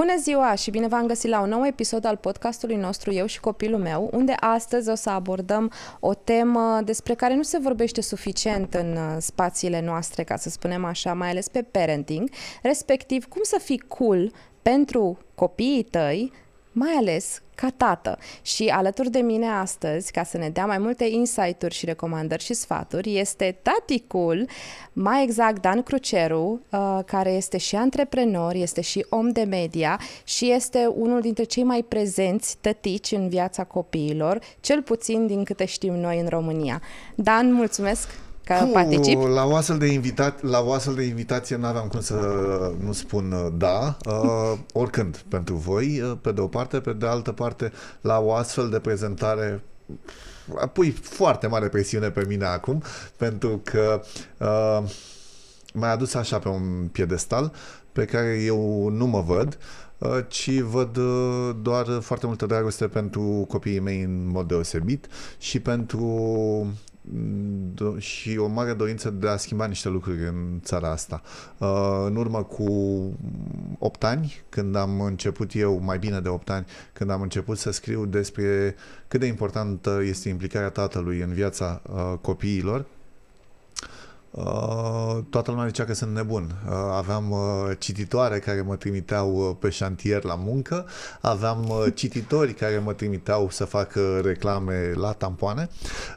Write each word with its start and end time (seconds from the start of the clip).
Bună 0.00 0.16
ziua 0.18 0.54
și 0.54 0.70
bine 0.70 0.86
v-am 0.86 1.06
găsit 1.06 1.30
la 1.30 1.40
un 1.40 1.48
nou 1.48 1.66
episod 1.66 2.04
al 2.04 2.16
podcastului 2.16 2.76
nostru 2.76 3.12
Eu 3.12 3.26
și 3.26 3.40
copilul 3.40 3.80
meu, 3.80 4.10
unde 4.12 4.34
astăzi 4.40 4.90
o 4.90 4.94
să 4.94 5.10
abordăm 5.10 5.72
o 6.00 6.14
temă 6.14 6.80
despre 6.84 7.14
care 7.14 7.34
nu 7.34 7.42
se 7.42 7.58
vorbește 7.58 8.00
suficient 8.00 8.74
în 8.74 8.96
uh, 8.96 9.16
spațiile 9.18 9.80
noastre, 9.80 10.22
ca 10.22 10.36
să 10.36 10.48
spunem 10.48 10.84
așa, 10.84 11.14
mai 11.14 11.28
ales 11.28 11.48
pe 11.48 11.62
parenting, 11.62 12.30
respectiv 12.62 13.24
cum 13.28 13.42
să 13.42 13.58
fii 13.62 13.78
cool 13.78 14.32
pentru 14.62 15.18
copiii 15.34 15.82
tăi, 15.82 16.32
mai 16.72 16.92
ales 16.98 17.42
ca 17.60 17.70
tată. 17.76 18.18
Și 18.42 18.68
alături 18.68 19.10
de 19.10 19.18
mine 19.18 19.46
astăzi, 19.46 20.12
ca 20.12 20.24
să 20.24 20.38
ne 20.38 20.48
dea 20.48 20.66
mai 20.66 20.78
multe 20.78 21.04
insight-uri 21.04 21.74
și 21.74 21.84
recomandări 21.84 22.42
și 22.42 22.54
sfaturi, 22.54 23.18
este 23.18 23.58
taticul, 23.62 24.48
mai 24.92 25.22
exact 25.22 25.60
Dan 25.60 25.82
Cruceru, 25.82 26.60
uh, 26.70 26.98
care 27.06 27.30
este 27.30 27.58
și 27.58 27.76
antreprenor, 27.76 28.54
este 28.54 28.80
și 28.80 29.06
om 29.08 29.28
de 29.28 29.42
media 29.42 30.00
și 30.24 30.50
este 30.50 30.86
unul 30.86 31.20
dintre 31.20 31.44
cei 31.44 31.62
mai 31.62 31.82
prezenți 31.82 32.56
tătici 32.60 33.12
în 33.12 33.28
viața 33.28 33.64
copiilor, 33.64 34.40
cel 34.60 34.82
puțin 34.82 35.26
din 35.26 35.44
câte 35.44 35.64
știm 35.64 35.94
noi 35.94 36.20
în 36.20 36.28
România. 36.28 36.82
Dan, 37.14 37.52
mulțumesc! 37.52 38.29
Că 38.58 38.64
Puh, 38.64 38.70
particip. 38.72 39.20
La 39.20 39.44
o 39.44 39.54
astfel 39.54 39.78
de, 39.78 39.86
invitat, 39.86 40.42
la 40.42 40.60
o 40.60 40.72
astfel 40.72 40.94
de 40.94 41.02
invitație 41.02 41.56
nu 41.56 41.66
aveam 41.66 41.88
cum 41.88 42.00
să 42.00 42.14
nu 42.84 42.92
spun 42.92 43.32
uh, 43.32 43.52
da, 43.56 43.96
uh, 44.06 44.58
oricând 44.72 45.24
pentru 45.28 45.54
voi, 45.54 46.00
uh, 46.00 46.12
pe 46.20 46.32
de 46.32 46.40
o 46.40 46.46
parte, 46.46 46.80
pe 46.80 46.92
de 46.92 47.06
altă 47.06 47.32
parte, 47.32 47.72
la 48.00 48.18
o 48.18 48.32
astfel 48.32 48.68
de 48.68 48.78
prezentare 48.78 49.62
pui 50.72 50.90
foarte 50.90 51.46
mare 51.46 51.68
presiune 51.68 52.10
pe 52.10 52.24
mine 52.28 52.44
acum, 52.44 52.82
pentru 53.16 53.60
că 53.64 54.02
uh, 54.38 54.90
m-ai 55.74 55.92
adus 55.92 56.14
așa 56.14 56.38
pe 56.38 56.48
un 56.48 56.88
piedestal 56.92 57.52
pe 57.92 58.04
care 58.04 58.42
eu 58.42 58.88
nu 58.88 59.06
mă 59.06 59.20
văd, 59.20 59.58
uh, 59.98 60.18
ci 60.28 60.60
văd 60.60 60.96
uh, 60.96 61.50
doar 61.62 61.86
foarte 62.00 62.26
multă 62.26 62.46
dragoste 62.46 62.88
pentru 62.88 63.44
copiii 63.48 63.80
mei 63.80 64.02
în 64.02 64.28
mod 64.28 64.48
deosebit 64.48 65.06
și 65.38 65.60
pentru 65.60 66.06
și 67.98 68.36
o 68.36 68.46
mare 68.46 68.72
dorință 68.72 69.10
de 69.10 69.28
a 69.28 69.36
schimba 69.36 69.66
niște 69.66 69.88
lucruri 69.88 70.26
în 70.26 70.60
țara 70.62 70.90
asta. 70.90 71.22
Uh, 71.58 72.04
în 72.06 72.16
urmă 72.16 72.42
cu 72.42 72.68
8 73.78 74.04
ani, 74.04 74.42
când 74.48 74.76
am 74.76 75.00
început 75.00 75.54
eu, 75.54 75.80
mai 75.82 75.98
bine 75.98 76.20
de 76.20 76.28
8 76.28 76.50
ani, 76.50 76.66
când 76.92 77.10
am 77.10 77.22
început 77.22 77.58
să 77.58 77.70
scriu 77.70 78.06
despre 78.06 78.74
cât 79.08 79.20
de 79.20 79.26
importantă 79.26 80.00
este 80.02 80.28
implicarea 80.28 80.70
tatălui 80.70 81.20
în 81.20 81.32
viața 81.32 81.82
uh, 81.92 82.18
copiilor, 82.20 82.86
Uh, 84.30 85.18
toată 85.30 85.50
lumea 85.50 85.66
zicea 85.66 85.84
că 85.84 85.94
sunt 85.94 86.14
nebun. 86.14 86.42
Uh, 86.66 86.72
aveam 86.96 87.30
uh, 87.30 87.38
cititoare 87.78 88.38
care 88.38 88.60
mă 88.60 88.76
trimiteau 88.76 89.34
uh, 89.36 89.56
pe 89.58 89.70
șantier 89.70 90.24
la 90.24 90.34
muncă, 90.34 90.86
aveam 91.20 91.68
uh, 91.68 91.84
cititori 92.00 92.54
care 92.54 92.78
mă 92.78 92.92
trimiteau 92.92 93.50
să 93.50 93.64
fac 93.64 93.94
reclame 94.22 94.92
la 94.94 95.12
tampoane 95.12 95.68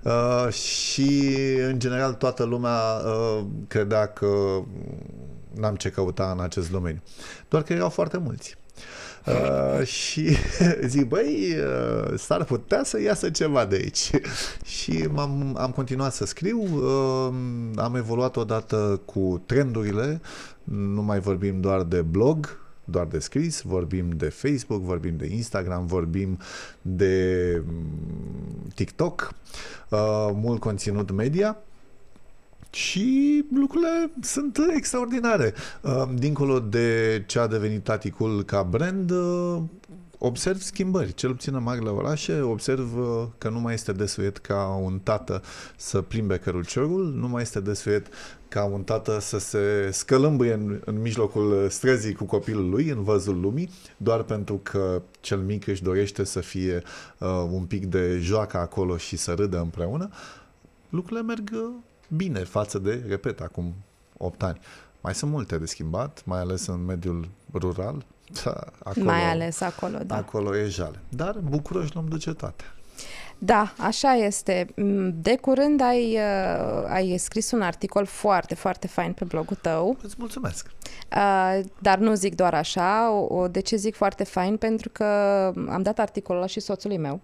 uh, 0.04 0.54
și, 0.54 1.30
în 1.68 1.80
general, 1.80 2.14
toată 2.14 2.44
lumea 2.44 2.80
uh, 3.06 3.44
credea 3.68 4.08
că 4.08 4.28
n-am 5.56 5.76
ce 5.76 5.90
căuta 5.90 6.32
în 6.32 6.44
acest 6.44 6.72
domeniu. 6.72 7.02
Doar 7.48 7.64
că 7.64 7.74
erau 7.74 7.90
foarte 7.90 8.18
mulți. 8.18 8.58
Uh, 9.26 9.86
și 10.02 10.36
zic, 10.86 11.08
băi, 11.08 11.56
uh, 11.58 12.20
s-ar 12.20 12.44
putea 12.44 12.84
să 12.84 13.02
iasă 13.02 13.30
ceva 13.30 13.66
de 13.66 13.76
aici. 13.76 14.12
și 14.80 15.10
am 15.16 15.56
am 15.58 15.72
continuat 15.72 16.14
să 16.14 16.26
scriu, 16.26 16.60
uh, 16.62 17.34
am 17.76 17.96
evoluat 17.96 18.36
odată 18.36 19.02
cu 19.06 19.42
trendurile, 19.46 20.22
nu 20.64 21.02
mai 21.02 21.20
vorbim 21.20 21.62
doar 21.62 21.84
de 21.84 22.02
blog, 22.02 22.62
doar 22.84 23.06
de 23.06 23.20
scris, 23.20 23.62
vorbim 23.62 24.10
de 24.10 24.30
Facebook, 24.30 24.82
vorbim 24.82 25.18
de 25.18 25.26
Instagram, 25.26 25.86
vorbim 25.86 26.40
de 26.82 27.62
mm, 27.66 28.72
TikTok, 28.76 29.34
uh, 29.90 30.30
mult 30.34 30.60
conținut 30.60 31.12
media 31.12 31.58
și 32.74 33.46
lucrurile 33.56 34.12
sunt 34.22 34.58
extraordinare. 34.76 35.54
Uh, 35.82 36.04
dincolo 36.14 36.60
de 36.60 37.24
ce 37.28 37.40
a 37.40 37.48
devenit 37.48 37.84
taticul 37.84 38.44
ca 38.44 38.64
brand, 38.64 39.12
uh, 39.12 39.62
observ 40.18 40.60
schimbări, 40.60 41.14
cel 41.14 41.32
puțin 41.32 41.56
în 41.56 41.64
marile 41.64 41.90
orașe, 41.90 42.40
observ 42.40 42.98
uh, 42.98 43.28
că 43.38 43.50
nu 43.50 43.60
mai 43.60 43.74
este 43.74 43.92
desuiet 43.92 44.38
ca 44.38 44.80
un 44.84 45.00
tată 45.00 45.42
să 45.76 46.02
plimbe 46.02 46.38
căruciorul, 46.38 47.14
nu 47.14 47.28
mai 47.28 47.42
este 47.42 47.60
desuiet 47.60 48.08
ca 48.48 48.64
un 48.64 48.84
tată 48.84 49.20
să 49.20 49.38
se 49.38 49.90
scălâmbâie 49.92 50.54
în, 50.54 50.82
în 50.86 51.02
mijlocul 51.02 51.68
străzii 51.70 52.14
cu 52.14 52.24
copilul 52.24 52.70
lui, 52.70 52.90
în 52.90 53.04
văzul 53.04 53.40
lumii, 53.40 53.70
doar 53.98 54.24
pentru 54.24 54.60
că 54.64 55.02
cel 55.22 55.40
mic 55.40 55.68
își 55.68 55.84
dorește 55.84 56.24
să 56.24 56.40
fie 56.40 56.84
uh, 57.18 57.28
un 57.52 57.64
pic 57.64 57.86
de 57.86 58.20
joacă 58.22 58.58
acolo 58.58 58.98
și 58.98 59.18
să 59.18 59.34
râdă 59.34 59.60
împreună. 59.60 60.10
Lucrurile 60.90 61.22
merg 61.22 61.50
bine 62.08 62.40
față 62.40 62.80
de, 62.80 63.04
repet, 63.08 63.40
acum 63.42 63.74
8 64.18 64.44
ani. 64.44 64.60
Mai 65.02 65.16
sunt 65.16 65.32
multe 65.32 65.58
de 65.58 65.66
schimbat, 65.66 66.22
mai 66.26 66.40
ales 66.40 66.66
în 66.66 66.86
mediul 66.86 67.30
rural. 67.54 68.06
Da, 68.44 68.64
acolo, 68.84 69.06
mai 69.06 69.30
ales 69.30 69.62
acolo, 69.62 69.98
da. 69.98 70.16
Acolo 70.16 70.56
e 70.58 70.68
jale. 70.68 71.00
Dar 71.10 71.38
București 71.38 71.96
luăm 71.96 72.08
de 72.08 72.18
cetate. 72.18 72.64
Da, 73.38 73.74
așa 73.78 74.14
este. 74.14 74.68
Mm, 74.76 75.14
de 75.22 75.36
curând 75.36 75.82
ai, 75.82 76.18
uh, 76.18 76.86
ai 76.88 77.18
scris 77.18 77.52
un 77.52 77.62
articol 77.62 78.06
foarte, 78.06 78.56
foarte 78.56 78.88
fain 78.88 79.14
pe 79.14 79.24
blogul 79.26 79.58
tău. 79.62 79.98
Îți 80.02 80.16
mulțumesc. 80.18 80.68
Uh, 81.16 81.60
dar 81.80 81.98
nu 81.98 82.14
zic 82.14 82.36
doar 82.36 82.54
așa, 82.54 83.12
o, 83.12 83.48
de 83.48 83.60
ce 83.60 83.76
zic 83.76 83.96
foarte 83.96 84.24
fain? 84.24 84.58
Pentru 84.58 84.90
că 84.90 85.04
am 85.70 85.80
dat 85.82 86.00
articolul 86.00 86.42
ăla 86.42 86.50
și 86.50 86.60
soțului 86.60 86.98
meu. 86.98 87.22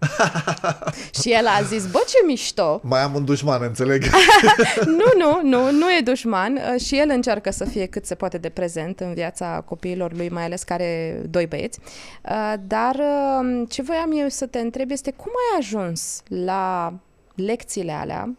și 1.20 1.32
el 1.32 1.46
a 1.46 1.62
zis, 1.62 1.86
bă, 1.90 2.04
ce 2.08 2.26
mișto! 2.26 2.80
Mai 2.82 3.00
am 3.00 3.14
un 3.14 3.24
dușman, 3.24 3.62
înțeleg. 3.62 4.04
nu, 4.98 5.04
nu, 5.18 5.40
nu, 5.42 5.70
nu 5.70 5.90
e 5.90 6.00
dușman. 6.04 6.54
Uh, 6.54 6.80
și 6.80 6.98
el 6.98 7.08
încearcă 7.10 7.50
să 7.50 7.64
fie 7.64 7.86
cât 7.86 8.06
se 8.06 8.14
poate 8.14 8.38
de 8.38 8.48
prezent 8.48 9.00
în 9.00 9.14
viața 9.14 9.62
copiilor 9.66 10.12
lui, 10.12 10.28
mai 10.28 10.44
ales 10.44 10.62
care 10.62 11.20
doi 11.30 11.46
băieți. 11.46 11.78
Uh, 12.22 12.54
dar 12.66 12.94
uh, 12.94 13.62
ce 13.68 13.82
voiam 13.82 14.12
eu 14.12 14.28
să 14.28 14.46
te 14.46 14.58
întreb 14.58 14.90
este 14.90 15.10
cum 15.10 15.30
ai 15.52 15.58
ajuns 15.58 16.22
la 16.28 16.92
lecțiile 17.34 17.92
alea, 17.92 18.36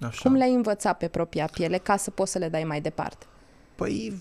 Așa. 0.00 0.20
cum 0.22 0.34
le-ai 0.34 0.52
învățat 0.52 0.98
pe 0.98 1.08
propria 1.08 1.48
piele 1.52 1.78
ca 1.78 1.96
să 1.96 2.10
poți 2.10 2.32
să 2.32 2.38
le 2.38 2.48
dai 2.48 2.64
mai 2.64 2.80
departe? 2.80 3.26
Păi, 3.74 4.20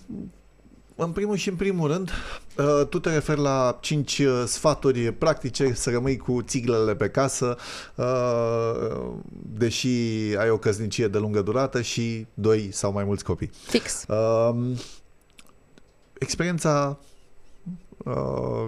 în 0.95 1.11
primul 1.11 1.35
și 1.35 1.49
în 1.49 1.55
primul 1.55 1.91
rând, 1.91 2.11
uh, 2.57 2.87
tu 2.89 2.99
te 2.99 3.13
referi 3.13 3.39
la 3.39 3.77
cinci 3.81 4.19
uh, 4.19 4.43
sfaturi 4.45 5.11
practice 5.11 5.73
să 5.73 5.89
rămâi 5.89 6.17
cu 6.17 6.41
țiglele 6.41 6.95
pe 6.95 7.09
casă, 7.09 7.57
uh, 7.95 9.11
deși 9.57 9.87
ai 10.37 10.49
o 10.49 10.57
căsnicie 10.57 11.07
de 11.07 11.17
lungă 11.17 11.41
durată 11.41 11.81
și 11.81 12.25
doi 12.33 12.69
sau 12.71 12.91
mai 12.91 13.03
mulți 13.03 13.23
copii. 13.23 13.49
Fix. 13.67 14.05
Experiența 16.13 16.97
Uh, 16.99 17.05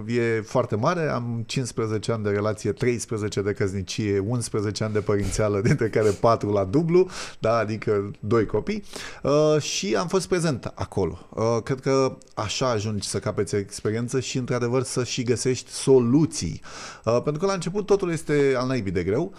e 0.06 0.40
foarte 0.40 0.76
mare, 0.76 1.08
am 1.08 1.42
15 1.46 2.12
ani 2.12 2.22
de 2.22 2.30
relație, 2.30 2.72
13 2.72 3.42
de 3.42 3.52
căsnicie, 3.52 4.18
11 4.18 4.84
ani 4.84 4.92
de 4.92 5.00
părințeală, 5.00 5.60
dintre 5.68 5.88
care 5.88 6.10
4 6.10 6.52
la 6.52 6.64
dublu, 6.64 7.08
da, 7.38 7.56
adică 7.56 8.10
doi 8.20 8.46
copii 8.46 8.84
uh, 9.22 9.60
și 9.60 9.94
am 9.94 10.06
fost 10.08 10.28
prezent 10.28 10.72
acolo. 10.74 11.18
Uh, 11.34 11.44
cred 11.64 11.80
că 11.80 12.16
așa 12.34 12.70
ajungi 12.70 13.08
să 13.08 13.18
capeți 13.18 13.56
experiență 13.56 14.20
și 14.20 14.38
într-adevăr 14.38 14.82
să 14.82 15.04
și 15.04 15.22
găsești 15.22 15.70
soluții. 15.70 16.60
Pentru 17.04 17.38
că 17.38 17.46
la 17.46 17.52
început 17.52 17.86
totul 17.86 18.10
este 18.10 18.54
al 18.56 18.66
naibii 18.66 18.92
de 18.92 19.02
greu, 19.02 19.32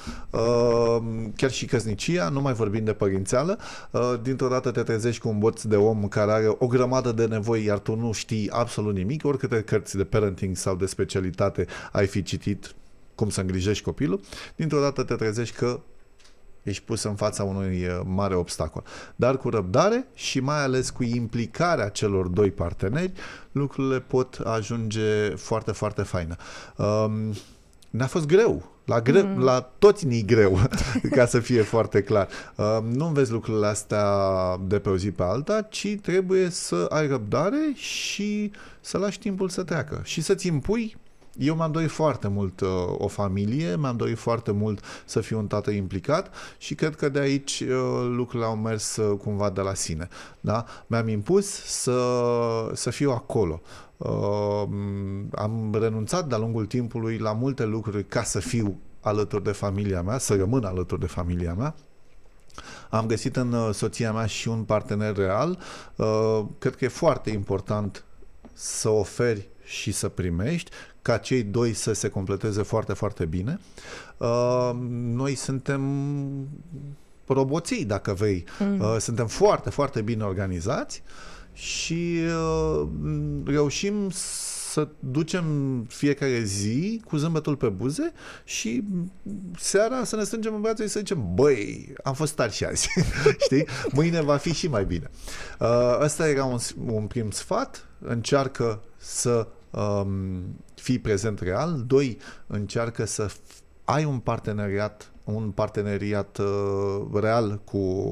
chiar 1.35 1.51
și 1.51 1.65
căsnicia, 1.65 2.29
nu 2.29 2.41
mai 2.41 2.53
vorbim 2.53 2.83
de 2.83 2.93
părințeală, 2.93 3.59
dintr-o 4.21 4.47
dată 4.47 4.71
te 4.71 4.81
trezești 4.81 5.21
cu 5.21 5.29
un 5.29 5.39
boț 5.39 5.61
de 5.61 5.75
om 5.75 6.07
care 6.07 6.31
are 6.31 6.55
o 6.57 6.67
grămadă 6.67 7.11
de 7.11 7.25
nevoi, 7.25 7.63
iar 7.63 7.79
tu 7.79 7.95
nu 7.95 8.11
știi 8.11 8.49
absolut 8.49 8.95
nimic, 8.95 9.25
oricâte 9.25 9.61
cărți 9.61 9.88
cărți 9.89 9.97
de 9.97 10.17
parenting 10.17 10.55
sau 10.55 10.75
de 10.75 10.85
specialitate 10.85 11.67
ai 11.91 12.07
fi 12.07 12.23
citit 12.23 12.75
cum 13.15 13.29
să 13.29 13.41
îngrijești 13.41 13.83
copilul, 13.83 14.19
dintr-o 14.55 14.79
dată 14.79 15.03
te 15.03 15.15
trezești 15.15 15.55
că 15.55 15.79
ești 16.63 16.83
pus 16.83 17.03
în 17.03 17.15
fața 17.15 17.43
unui 17.43 17.85
uh, 17.85 18.01
mare 18.05 18.35
obstacol. 18.35 18.83
Dar 19.15 19.37
cu 19.37 19.49
răbdare 19.49 20.07
și 20.13 20.39
mai 20.39 20.63
ales 20.63 20.89
cu 20.89 21.03
implicarea 21.03 21.89
celor 21.89 22.27
doi 22.27 22.51
parteneri, 22.51 23.11
lucrurile 23.51 23.99
pot 23.99 24.39
ajunge 24.43 25.29
foarte, 25.29 25.71
foarte 25.71 26.01
faină. 26.01 26.35
Um, 26.75 27.33
ne-a 27.89 28.07
fost 28.07 28.25
greu. 28.25 28.71
La, 28.89 29.01
gre- 29.01 29.21
mm. 29.21 29.43
la 29.43 29.69
toți 29.79 30.05
ni 30.05 30.25
greu, 30.25 30.59
ca 31.15 31.25
să 31.25 31.39
fie 31.39 31.61
foarte 31.61 32.01
clar. 32.01 32.27
Uh, 32.55 32.77
nu 32.91 33.05
înveți 33.05 33.31
lucrurile 33.31 33.67
astea 33.67 34.05
de 34.67 34.79
pe 34.79 34.89
o 34.89 34.97
zi 34.97 35.11
pe 35.11 35.23
alta, 35.23 35.61
ci 35.61 35.87
trebuie 36.01 36.49
să 36.49 36.85
ai 36.89 37.07
răbdare 37.07 37.71
și 37.75 38.51
să 38.81 38.97
lași 38.97 39.19
timpul 39.19 39.49
să 39.49 39.63
treacă 39.63 40.01
și 40.03 40.21
să-ți 40.21 40.47
impui 40.47 40.97
eu 41.37 41.55
mi-am 41.55 41.71
dorit 41.71 41.89
foarte 41.89 42.27
mult 42.27 42.59
uh, 42.59 42.69
o 42.97 43.07
familie, 43.07 43.75
mi-am 43.77 43.97
dorit 43.97 44.17
foarte 44.17 44.51
mult 44.51 44.83
să 45.05 45.21
fiu 45.21 45.37
un 45.37 45.47
tată 45.47 45.71
implicat 45.71 46.33
și 46.57 46.75
cred 46.75 46.95
că 46.95 47.09
de 47.09 47.19
aici 47.19 47.59
uh, 47.59 48.07
lucrurile 48.15 48.45
au 48.45 48.55
mers 48.55 48.95
uh, 48.95 49.17
cumva 49.17 49.49
de 49.49 49.61
la 49.61 49.73
sine. 49.73 50.07
Da? 50.39 50.65
Mi-am 50.87 51.07
impus 51.07 51.45
să, 51.65 52.01
să 52.73 52.89
fiu 52.89 53.11
acolo. 53.11 53.61
uh, 53.63 53.88
am 55.31 55.75
renunțat 55.79 56.27
de-a 56.27 56.37
lungul 56.37 56.65
timpului 56.65 57.17
la 57.17 57.33
multe 57.33 57.65
lucruri 57.65 58.05
ca 58.05 58.23
să 58.23 58.39
fiu 58.39 58.79
alături 58.99 59.43
de 59.43 59.51
familia 59.51 60.01
mea, 60.01 60.17
să 60.17 60.35
rămân 60.35 60.63
alături 60.63 60.99
de 60.99 61.07
familia 61.07 61.53
mea. 61.53 61.75
Am 62.89 63.05
găsit 63.05 63.35
în 63.35 63.53
uh, 63.53 63.73
soția 63.73 64.11
mea 64.11 64.25
și 64.25 64.47
un 64.47 64.63
partener 64.63 65.15
real. 65.15 65.59
Uh, 65.95 66.41
cred 66.59 66.75
că 66.75 66.85
e 66.85 66.87
foarte 66.87 67.29
important 67.29 68.03
să 68.53 68.89
oferi 68.89 69.47
și 69.63 69.91
să 69.91 70.09
primești, 70.09 70.71
ca 71.01 71.17
cei 71.17 71.43
doi 71.43 71.73
să 71.73 71.93
se 71.93 72.09
completeze 72.09 72.61
foarte, 72.61 72.93
foarte 72.93 73.25
bine. 73.25 73.59
Uh, 74.17 74.71
noi 74.91 75.35
suntem 75.35 75.81
roboții, 77.27 77.85
dacă 77.85 78.13
vrei. 78.13 78.45
Mm. 78.59 78.99
Suntem 78.99 79.27
foarte, 79.27 79.69
foarte 79.69 80.01
bine 80.01 80.23
organizați 80.23 81.03
și 81.53 82.19
reușim 83.45 84.09
să 84.71 84.87
ducem 84.99 85.45
fiecare 85.87 86.43
zi 86.43 87.01
cu 87.05 87.17
zâmbetul 87.17 87.55
pe 87.55 87.69
buze 87.69 88.11
și 88.43 88.83
seara 89.57 90.03
să 90.03 90.15
ne 90.15 90.23
strângem 90.23 90.53
în 90.53 90.61
brațe 90.61 90.83
și 90.83 90.89
să 90.89 90.99
zicem, 90.99 91.33
băi, 91.33 91.93
am 92.03 92.13
fost 92.13 92.33
tari 92.35 92.53
și 92.53 92.65
azi, 92.65 92.87
știi? 93.45 93.65
Mâine 93.91 94.21
va 94.21 94.37
fi 94.37 94.53
și 94.53 94.67
mai 94.67 94.85
bine. 94.85 95.09
Uh, 95.59 95.97
ăsta 96.01 96.29
era 96.29 96.45
un, 96.45 96.57
un 96.85 97.07
prim 97.07 97.31
sfat, 97.31 97.87
încearcă 97.99 98.81
să 98.97 99.47
um, 99.69 100.41
fii 100.75 100.99
prezent 100.99 101.39
real, 101.39 101.83
doi, 101.87 102.17
încearcă 102.47 103.05
să 103.05 103.31
ai 103.83 104.05
un 104.05 104.19
parteneriat 104.19 105.11
un 105.35 105.51
parteneriat 105.51 106.37
uh, 106.37 107.21
real 107.21 107.61
cu, 107.63 108.03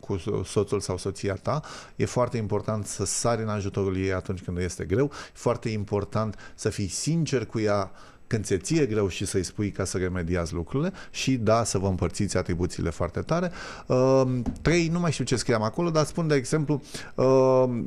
cu 0.00 0.16
soțul 0.44 0.80
sau 0.80 0.96
soția 0.96 1.34
ta. 1.34 1.60
E 1.96 2.04
foarte 2.04 2.36
important 2.36 2.86
să 2.86 3.04
sari 3.04 3.42
în 3.42 3.48
ajutorul 3.48 3.96
ei 3.96 4.12
atunci 4.12 4.42
când 4.42 4.58
este 4.58 4.84
greu. 4.84 5.10
E 5.12 5.30
foarte 5.32 5.68
important 5.68 6.52
să 6.54 6.68
fii 6.68 6.88
sincer 6.88 7.46
cu 7.46 7.60
ea 7.60 7.90
când 8.32 8.44
ți 8.44 8.56
ție 8.56 8.86
greu 8.86 9.08
și 9.08 9.26
să-i 9.26 9.42
spui 9.42 9.70
ca 9.70 9.84
să 9.84 9.98
remediați 9.98 10.52
lucrurile 10.52 10.92
și 11.10 11.36
da, 11.36 11.64
să 11.64 11.78
vă 11.78 11.86
împărțiți 11.86 12.36
atribuțiile 12.36 12.90
foarte 12.90 13.20
tare. 13.20 13.50
Uh, 13.86 14.22
trei, 14.62 14.88
nu 14.88 15.00
mai 15.00 15.12
știu 15.12 15.24
ce 15.24 15.36
scriam 15.36 15.62
acolo, 15.62 15.90
dar 15.90 16.04
spun 16.04 16.26
de 16.28 16.34
exemplu 16.34 16.82
uh, 17.14 17.82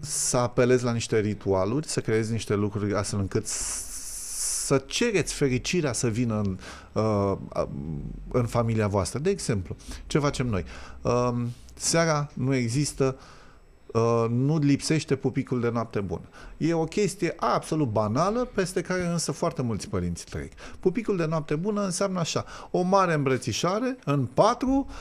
să 0.00 0.36
apelezi 0.36 0.84
la 0.84 0.92
niște 0.92 1.20
ritualuri, 1.20 1.86
să 1.86 2.00
creezi 2.00 2.32
niște 2.32 2.54
lucruri 2.54 2.94
astfel 2.94 3.18
încât 3.18 3.46
să 4.66 4.82
cereți 4.86 5.34
fericirea 5.34 5.92
să 5.92 6.08
vină 6.08 6.40
în, 6.44 6.58
uh, 6.92 7.66
în 8.32 8.46
familia 8.46 8.86
voastră. 8.86 9.18
De 9.18 9.30
exemplu, 9.30 9.76
ce 10.06 10.18
facem 10.18 10.46
noi? 10.46 10.64
Uh, 11.02 11.34
seara 11.74 12.30
nu 12.32 12.54
există 12.54 13.16
Uh, 13.86 14.26
nu 14.30 14.58
lipsește 14.58 15.16
pupicul 15.16 15.60
de 15.60 15.70
noapte 15.70 16.00
bună. 16.00 16.28
E 16.56 16.74
o 16.74 16.84
chestie 16.84 17.34
absolut 17.36 17.88
banală, 17.88 18.44
peste 18.44 18.80
care 18.80 19.06
însă 19.06 19.32
foarte 19.32 19.62
mulți 19.62 19.88
părinți 19.88 20.24
trec. 20.24 20.52
Pupicul 20.80 21.16
de 21.16 21.26
noapte 21.26 21.54
bună 21.54 21.84
înseamnă 21.84 22.18
așa, 22.18 22.44
o 22.70 22.82
mare 22.82 23.14
îmbrățișare 23.14 23.96
în 24.04 24.26
patru, 24.34 24.86
uh, 24.88 24.94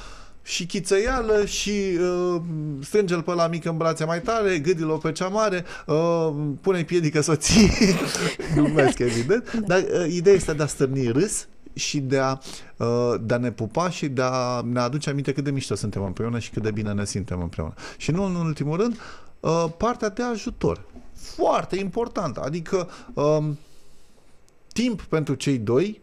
și 0.46 0.66
chițăială 0.66 1.46
și 1.46 1.98
uh, 2.00 2.42
strânge-l 2.82 3.22
pe 3.22 3.34
la 3.34 3.48
mic 3.48 3.66
în 3.66 3.78
brațe 3.78 4.06
mai 4.06 4.22
tare, 4.22 4.60
gâdil-o 4.60 4.98
pe 4.98 5.12
cea 5.12 5.28
mare, 5.28 5.66
uh, 5.86 6.34
pune 6.62 6.84
piedică 6.84 7.22
soții, 7.22 7.70
glumesc 8.56 9.00
evident, 9.00 9.54
dar 9.54 9.80
uh, 9.80 10.06
ideea 10.10 10.36
este 10.36 10.54
de 10.54 10.64
a 10.64 10.66
stârni 10.66 11.08
râs 11.08 11.48
și 11.74 12.00
de 12.00 12.18
a, 12.18 12.38
uh, 12.78 13.14
de 13.22 13.34
a 13.34 13.38
ne 13.38 13.52
pupa 13.52 13.90
și 13.90 14.08
de 14.08 14.22
a 14.24 14.62
ne 14.62 14.80
aduce 14.80 15.10
aminte 15.10 15.34
cât 15.34 15.44
de 15.44 15.52
mișto 15.52 15.76
suntem 15.76 16.04
împreună 16.04 16.40
și 16.40 16.50
cât 16.50 16.64
de 16.64 16.72
bine 16.72 16.94
ne 16.94 17.06
simtem 17.06 17.42
împreună. 17.42 17.74
Și 17.98 18.12
nu 18.12 18.24
în 18.24 18.36
ultimul 18.36 18.78
rând, 18.78 19.00
uh, 19.40 19.66
partea 19.78 20.10
de 20.10 20.24
ajutor. 20.24 20.86
Foarte 21.14 21.80
important. 21.80 22.38
Adică 22.38 22.90
uh, 23.14 23.46
timp 24.74 25.02
pentru 25.02 25.34
cei 25.34 25.58
doi 25.58 26.02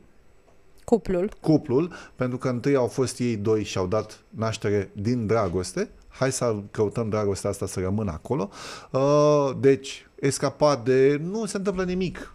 Cuplul. 0.92 1.30
Cuplul, 1.40 1.92
pentru 2.16 2.38
că 2.38 2.48
întâi 2.48 2.76
au 2.76 2.86
fost 2.86 3.18
ei 3.18 3.36
doi 3.36 3.64
și 3.64 3.78
au 3.78 3.86
dat 3.86 4.24
naștere 4.28 4.90
din 4.92 5.26
dragoste. 5.26 5.90
Hai 6.08 6.32
să 6.32 6.56
căutăm 6.70 7.08
dragostea 7.08 7.50
asta 7.50 7.66
să 7.66 7.80
rămână 7.80 8.10
acolo. 8.10 8.50
Uh, 8.90 9.50
deci, 9.60 10.06
escapat 10.20 10.84
de... 10.84 11.20
Nu 11.22 11.44
se 11.44 11.56
întâmplă 11.56 11.84
nimic 11.84 12.34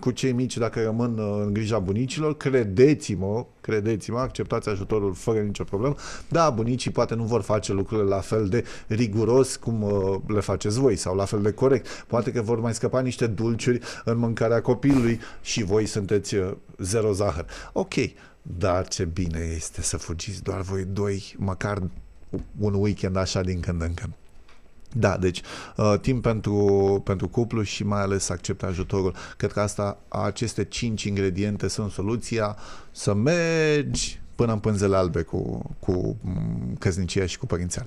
cu 0.00 0.10
cei 0.10 0.32
mici 0.32 0.56
dacă 0.56 0.82
rămân 0.82 1.18
uh, 1.18 1.42
în 1.44 1.52
grija 1.52 1.78
bunicilor, 1.78 2.36
credeți-mă, 2.36 3.46
credeți-mă, 3.60 4.18
acceptați 4.18 4.68
ajutorul 4.68 5.14
fără 5.14 5.40
nicio 5.40 5.64
problemă. 5.64 5.94
Da, 6.28 6.50
bunicii 6.50 6.90
poate 6.90 7.14
nu 7.14 7.24
vor 7.24 7.42
face 7.42 7.72
lucrurile 7.72 8.08
la 8.08 8.20
fel 8.20 8.48
de 8.48 8.64
riguros 8.86 9.56
cum 9.56 9.82
uh, 9.82 10.16
le 10.26 10.40
faceți 10.40 10.78
voi 10.78 10.96
sau 10.96 11.14
la 11.16 11.24
fel 11.24 11.42
de 11.42 11.52
corect. 11.52 12.04
Poate 12.06 12.32
că 12.32 12.42
vor 12.42 12.60
mai 12.60 12.74
scăpa 12.74 13.00
niște 13.00 13.26
dulciuri 13.26 13.80
în 14.04 14.18
mâncarea 14.18 14.60
copilului 14.60 15.20
și 15.42 15.62
voi 15.62 15.86
sunteți 15.86 16.34
uh, 16.34 16.52
zero 16.78 17.12
zahăr. 17.12 17.46
Ok, 17.72 17.94
dar 18.42 18.88
ce 18.88 19.04
bine 19.04 19.52
este 19.56 19.82
să 19.82 19.96
fugiți 19.96 20.42
doar 20.42 20.60
voi 20.60 20.84
doi, 20.84 21.34
măcar 21.36 21.82
un 22.58 22.74
weekend 22.74 23.16
așa 23.16 23.40
din 23.40 23.60
când 23.60 23.82
în 23.82 23.94
când. 23.94 24.12
Da, 24.92 25.16
deci 25.16 25.42
uh, 25.76 25.94
timp 26.00 26.22
pentru, 26.22 27.00
pentru 27.04 27.28
cuplu 27.28 27.62
și 27.62 27.84
mai 27.84 28.00
ales 28.00 28.28
accepte 28.28 28.66
ajutorul. 28.66 29.14
Cred 29.36 29.52
că 29.52 29.60
asta, 29.60 29.98
aceste 30.08 30.64
cinci 30.64 31.02
ingrediente 31.02 31.68
sunt 31.68 31.90
soluția 31.90 32.56
să 32.90 33.14
mergi 33.14 34.20
până 34.34 34.52
în 34.52 34.58
pânzele 34.58 34.96
albe 34.96 35.22
cu, 35.22 35.70
cu 35.78 36.16
mm, 36.20 36.76
căsnicia 36.78 37.26
și 37.26 37.38
cu 37.38 37.46
părințele. 37.46 37.86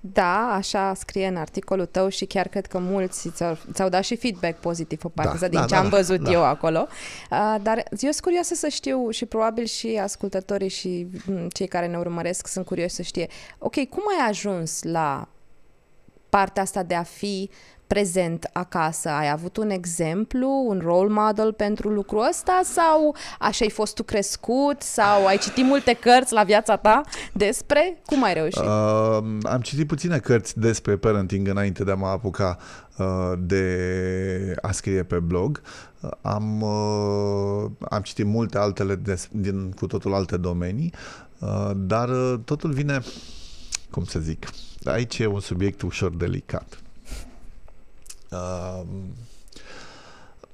Da, 0.00 0.52
așa 0.52 0.94
scrie 0.94 1.26
în 1.26 1.36
articolul 1.36 1.86
tău 1.86 2.08
și 2.08 2.24
chiar 2.24 2.48
cred 2.48 2.66
că 2.66 2.78
mulți 2.78 3.28
ți-au, 3.28 3.58
ți-au 3.72 3.88
dat 3.88 4.02
și 4.02 4.16
feedback 4.16 4.60
pozitiv 4.60 5.00
pe 5.00 5.08
partea 5.14 5.38
da, 5.38 5.48
din 5.48 5.58
da, 5.58 5.64
ce 5.64 5.74
da, 5.74 5.80
am 5.80 5.88
da, 5.88 5.96
văzut 5.96 6.20
da. 6.20 6.30
eu 6.30 6.44
acolo. 6.44 6.86
Uh, 7.30 7.56
dar 7.62 7.76
eu 7.76 8.10
sunt 8.10 8.20
curioasă 8.20 8.54
să 8.54 8.68
știu 8.68 9.10
și 9.10 9.24
probabil 9.24 9.64
și 9.64 10.00
ascultătorii 10.02 10.68
și 10.68 11.06
mm, 11.26 11.48
cei 11.48 11.66
care 11.66 11.86
ne 11.86 11.98
urmăresc 11.98 12.46
sunt 12.46 12.66
curioși 12.66 12.94
să 12.94 13.02
știe, 13.02 13.28
ok, 13.58 13.74
cum 13.88 14.02
ai 14.18 14.28
ajuns 14.28 14.82
la 14.82 15.28
partea 16.38 16.62
asta 16.62 16.82
de 16.82 16.94
a 16.94 17.02
fi 17.02 17.50
prezent 17.86 18.50
acasă? 18.52 19.08
Ai 19.08 19.30
avut 19.30 19.56
un 19.56 19.70
exemplu, 19.70 20.64
un 20.68 20.80
role 20.84 21.12
model 21.12 21.52
pentru 21.52 21.88
lucrul 21.88 22.26
ăsta 22.28 22.60
sau 22.64 23.16
așa 23.38 23.64
ai 23.64 23.70
fost 23.70 23.94
tu 23.94 24.02
crescut 24.02 24.82
sau 24.82 25.26
ai 25.26 25.38
citit 25.38 25.64
multe 25.64 25.92
cărți 25.92 26.32
la 26.32 26.42
viața 26.42 26.76
ta 26.76 27.00
despre? 27.32 28.02
Cum 28.06 28.22
ai 28.22 28.34
reușit? 28.34 28.60
Uh, 28.60 29.18
am 29.42 29.60
citit 29.62 29.86
puține 29.86 30.18
cărți 30.18 30.58
despre 30.58 30.96
parenting 30.96 31.48
înainte 31.48 31.84
de 31.84 31.90
a 31.90 31.94
mă 31.94 32.06
apuca 32.06 32.58
uh, 32.98 33.32
de 33.38 34.54
a 34.62 34.70
scrie 34.70 35.02
pe 35.02 35.18
blog. 35.18 35.62
Uh, 36.00 36.10
am, 36.22 36.60
uh, 36.60 37.70
am 37.90 38.02
citit 38.02 38.26
multe 38.26 38.58
altele 38.58 38.94
des, 38.94 39.28
din 39.32 39.70
cu 39.70 39.86
totul 39.86 40.14
alte 40.14 40.36
domenii, 40.36 40.92
uh, 41.38 41.70
dar 41.76 42.08
uh, 42.08 42.34
totul 42.44 42.72
vine, 42.72 43.00
cum 43.92 44.04
să 44.04 44.18
zic, 44.18 44.48
aici 44.84 45.18
e 45.18 45.26
un 45.26 45.40
subiect 45.40 45.82
ușor 45.82 46.10
delicat. 46.10 46.82
Uh, 48.30 48.82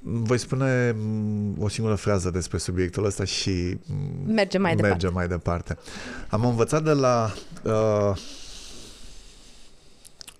voi 0.00 0.38
spune 0.38 0.92
mm, 0.96 1.62
o 1.62 1.68
singură 1.68 1.94
frază 1.94 2.30
despre 2.30 2.58
subiectul 2.58 3.04
ăsta 3.04 3.24
și 3.24 3.78
mm, 3.86 4.32
mergem 4.32 4.62
mai, 4.62 4.74
mergem 4.74 4.98
departe. 4.98 5.16
mai 5.16 5.28
departe. 5.28 5.78
Am 6.28 6.44
învățat 6.44 6.84
de 6.84 6.92
la 6.92 7.32
uh, 7.62 8.16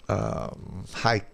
uh, 0.09 0.51
hai 0.93 1.27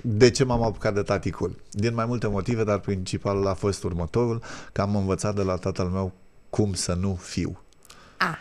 de 0.00 0.30
ce 0.30 0.44
m-am 0.44 0.62
apucat 0.62 0.94
de 0.94 1.02
taticul? 1.02 1.62
Din 1.70 1.94
mai 1.94 2.06
multe 2.06 2.26
motive, 2.26 2.64
dar 2.64 2.78
principalul 2.78 3.46
a 3.46 3.54
fost 3.54 3.82
următorul, 3.82 4.42
că 4.72 4.80
am 4.80 4.96
învățat 4.96 5.34
de 5.34 5.42
la 5.42 5.56
tatăl 5.56 5.86
meu 5.86 6.12
cum 6.50 6.74
să 6.74 6.94
nu 6.94 7.14
fiu. 7.14 7.60
Ah. 8.16 8.38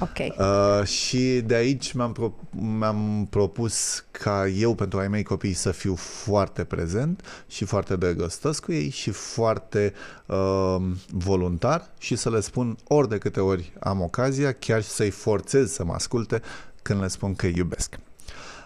Ok. 0.00 0.18
Uh, 0.38 0.86
și 0.86 1.40
de 1.40 1.54
aici 1.54 1.92
mi-am, 1.92 2.12
pro- 2.12 2.34
mi-am 2.50 3.26
propus 3.30 4.04
ca 4.10 4.48
eu 4.48 4.74
pentru 4.74 4.98
ai 4.98 5.08
mei 5.08 5.22
copii 5.22 5.52
să 5.52 5.70
fiu 5.70 5.94
foarte 5.94 6.64
prezent 6.64 7.44
și 7.48 7.64
foarte 7.64 7.96
drăgăstăs 7.96 8.58
cu 8.58 8.72
ei 8.72 8.88
și 8.90 9.10
foarte 9.10 9.92
uh, 10.26 10.76
voluntar 11.10 11.90
și 11.98 12.16
să 12.16 12.30
le 12.30 12.40
spun 12.40 12.76
ori 12.88 13.08
de 13.08 13.18
câte 13.18 13.40
ori 13.40 13.72
am 13.80 14.00
ocazia, 14.00 14.52
chiar 14.52 14.82
să-i 14.82 15.10
forțez 15.10 15.72
să 15.72 15.84
mă 15.84 15.92
asculte 15.92 16.42
când 16.82 17.00
le 17.00 17.08
spun 17.08 17.34
că 17.34 17.46
îi 17.46 17.54
iubesc. 17.56 17.98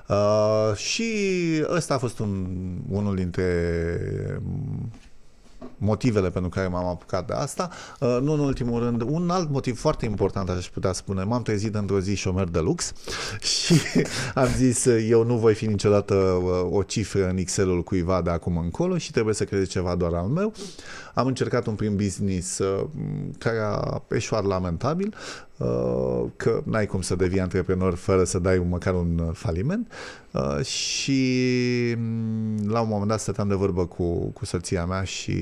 Uh, 0.09 0.77
și 0.77 1.05
ăsta 1.69 1.95
a 1.95 1.99
fost 1.99 2.19
un, 2.19 2.47
unul 2.89 3.15
dintre 3.15 4.41
motivele 5.79 6.31
pentru 6.31 6.51
care 6.51 6.67
m-am 6.67 6.87
apucat 6.87 7.27
de 7.27 7.33
asta. 7.33 7.71
Uh, 8.01 8.19
nu 8.23 8.33
în 8.33 8.39
ultimul 8.39 8.83
rând, 8.83 9.03
un 9.03 9.31
alt 9.31 9.51
motiv 9.51 9.79
foarte 9.79 10.05
important, 10.05 10.49
aș 10.49 10.69
putea 10.69 10.93
spune, 10.93 11.23
m-am 11.23 11.43
trezit 11.43 11.75
într-o 11.75 12.01
zi 12.01 12.15
șomer 12.15 12.45
de 12.45 12.59
lux 12.59 12.93
și 13.55 13.75
am 14.35 14.49
zis 14.57 14.85
eu 15.09 15.25
nu 15.25 15.37
voi 15.37 15.55
fi 15.55 15.67
niciodată 15.67 16.15
uh, 16.15 16.69
o 16.71 16.83
cifră 16.83 17.29
în 17.29 17.37
Excel-ul 17.37 17.83
cuiva 17.83 18.23
de 18.23 18.31
acum 18.31 18.57
încolo 18.57 18.99
și 18.99 19.11
trebuie 19.11 19.35
să 19.35 19.45
creez 19.45 19.69
ceva 19.69 19.95
doar 19.95 20.13
al 20.13 20.27
meu. 20.27 20.53
Am 21.15 21.27
încercat 21.27 21.67
un 21.67 21.75
prim 21.75 21.97
business 21.97 22.59
uh, 22.59 22.85
care 23.39 23.59
a 23.59 24.03
eșuat 24.09 24.45
lamentabil 24.45 25.15
uh, 25.15 25.46
că 26.37 26.63
n-ai 26.65 26.87
cum 26.87 27.01
să 27.01 27.15
devii 27.15 27.41
antreprenor 27.41 27.95
fără 27.95 28.25
să 28.25 28.39
dai 28.39 28.59
măcar 28.59 28.95
un 28.95 29.33
faliment 29.33 29.93
uh, 30.31 30.65
și 30.65 31.95
mm, 31.99 32.69
la 32.71 32.81
un 32.81 32.89
moment 32.89 33.09
dat 33.09 33.21
stăteam 33.21 33.49
de 33.49 33.55
vorbă 33.55 33.87
cu, 33.87 34.15
cu 34.15 34.45
soția 34.45 34.87
mea 34.87 35.03
și 35.03 35.35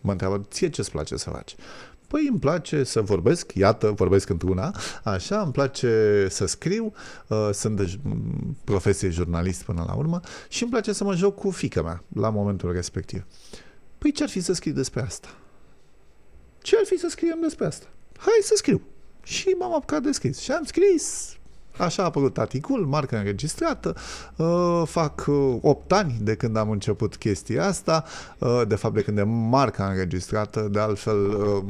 mă 0.00 0.10
întreabă, 0.10 0.46
ție 0.50 0.68
ce-ți 0.70 0.90
place 0.90 1.16
să 1.16 1.30
faci? 1.30 1.54
Păi 2.06 2.26
îmi 2.30 2.38
place 2.38 2.84
să 2.84 3.00
vorbesc, 3.00 3.54
iată, 3.54 3.90
vorbesc 3.90 4.28
într-una, 4.28 4.74
așa, 5.04 5.40
îmi 5.40 5.52
place 5.52 6.26
să 6.30 6.46
scriu, 6.46 6.92
uh, 7.28 7.48
sunt 7.52 7.76
de 7.76 7.98
profesie 8.64 9.08
jurnalist 9.08 9.62
până 9.62 9.84
la 9.86 9.94
urmă 9.94 10.20
și 10.48 10.62
îmi 10.62 10.72
place 10.72 10.92
să 10.92 11.04
mă 11.04 11.14
joc 11.14 11.34
cu 11.34 11.50
fica 11.50 11.82
mea 11.82 12.02
la 12.14 12.30
momentul 12.30 12.72
respectiv. 12.72 13.24
Păi 13.98 14.12
ce-ar 14.12 14.28
fi 14.28 14.40
să 14.40 14.52
scriu 14.52 14.72
despre 14.72 15.00
asta? 15.00 15.28
Ce 16.62 16.76
ar 16.76 16.84
fi 16.84 16.98
să 16.98 17.06
scriem 17.10 17.38
despre 17.40 17.66
asta? 17.66 17.86
Hai 18.16 18.38
să 18.42 18.54
scriu. 18.56 18.80
Și 19.22 19.48
m-am 19.48 19.74
apucat 19.74 20.02
de 20.02 20.12
scris. 20.12 20.40
Și 20.40 20.52
am 20.52 20.64
scris 20.64 21.36
Așa 21.76 22.02
a 22.02 22.04
apărut 22.04 22.38
articol, 22.38 22.80
marca 22.80 23.18
înregistrată, 23.18 23.94
uh, 24.36 24.82
fac 24.86 25.24
uh, 25.28 25.56
8 25.60 25.92
ani 25.92 26.18
de 26.20 26.34
când 26.34 26.56
am 26.56 26.70
început 26.70 27.16
chestia 27.16 27.66
asta, 27.66 28.04
uh, 28.38 28.62
de 28.68 28.74
fapt 28.74 28.94
de 28.94 29.02
când 29.02 29.18
e 29.18 29.22
marca 29.22 29.86
înregistrată, 29.86 30.68
de 30.70 30.78
altfel 30.78 31.16
uh, 31.16 31.64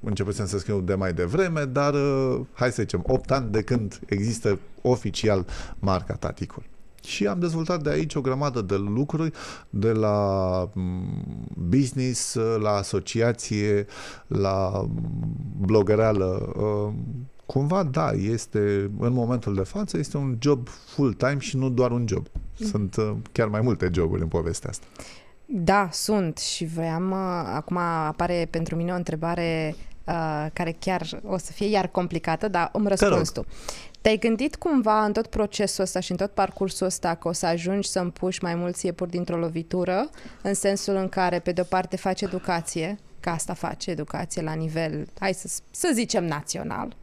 începusem 0.00 0.46
să 0.46 0.58
scriu 0.58 0.80
de 0.80 0.94
mai 0.94 1.12
devreme, 1.12 1.64
dar 1.64 1.94
uh, 1.94 2.40
hai 2.52 2.72
să 2.72 2.82
zicem 2.82 3.02
8 3.06 3.30
ani 3.30 3.50
de 3.50 3.62
când 3.62 4.00
există 4.06 4.58
oficial 4.82 5.46
marca 5.78 6.14
Taticul. 6.14 6.62
Și 7.04 7.26
am 7.26 7.38
dezvoltat 7.38 7.82
de 7.82 7.90
aici 7.90 8.14
o 8.14 8.20
grămadă 8.20 8.60
de 8.60 8.76
lucruri, 8.76 9.30
de 9.70 9.92
la 9.92 10.68
mm, 10.72 11.48
business, 11.68 12.38
la 12.60 12.70
asociație, 12.70 13.86
la 14.26 14.88
blogăreală, 15.60 16.52
uh, 16.56 16.92
cumva, 17.46 17.82
da, 17.82 18.10
este, 18.10 18.90
în 18.98 19.12
momentul 19.12 19.54
de 19.54 19.62
față, 19.62 19.98
este 19.98 20.16
un 20.16 20.36
job 20.40 20.68
full-time 20.68 21.38
și 21.38 21.56
nu 21.56 21.70
doar 21.70 21.90
un 21.90 22.04
job. 22.08 22.26
Mm. 22.58 22.66
Sunt 22.66 22.96
uh, 22.96 23.12
chiar 23.32 23.48
mai 23.48 23.60
multe 23.60 23.90
joburi 23.92 24.22
în 24.22 24.28
povestea 24.28 24.70
asta. 24.70 24.86
Da, 25.46 25.88
sunt 25.92 26.38
și 26.38 26.64
voiam, 26.64 27.10
uh, 27.10 27.52
acum 27.54 27.76
apare 27.76 28.48
pentru 28.50 28.76
mine 28.76 28.92
o 28.92 28.96
întrebare 28.96 29.74
uh, 30.04 30.46
care 30.52 30.76
chiar 30.78 31.20
o 31.26 31.36
să 31.36 31.52
fie 31.52 31.66
iar 31.66 31.86
complicată, 31.86 32.48
dar 32.48 32.70
îmi 32.72 32.88
răspunzi 32.88 33.32
tu. 33.32 33.44
Te-ai 34.04 34.18
gândit 34.18 34.56
cumva 34.56 35.04
în 35.04 35.12
tot 35.12 35.26
procesul 35.26 35.84
ăsta 35.84 36.00
și 36.00 36.10
în 36.10 36.16
tot 36.16 36.30
parcursul 36.30 36.86
ăsta 36.86 37.14
că 37.14 37.28
o 37.28 37.32
să 37.32 37.46
ajungi 37.46 37.88
să 37.88 37.98
împuși 37.98 38.42
mai 38.42 38.54
mulți 38.54 38.86
iepuri 38.86 39.10
dintr-o 39.10 39.36
lovitură, 39.36 40.10
în 40.42 40.54
sensul 40.54 40.94
în 40.94 41.08
care, 41.08 41.38
pe 41.38 41.52
de-o 41.52 41.64
parte, 41.64 41.96
faci 41.96 42.20
educație, 42.20 42.98
că 43.20 43.30
asta 43.30 43.54
face 43.54 43.90
educație 43.90 44.42
la 44.42 44.52
nivel, 44.52 45.06
hai 45.18 45.34
să, 45.34 45.60
să 45.70 45.90
zicem, 45.92 46.24
național, 46.24 46.96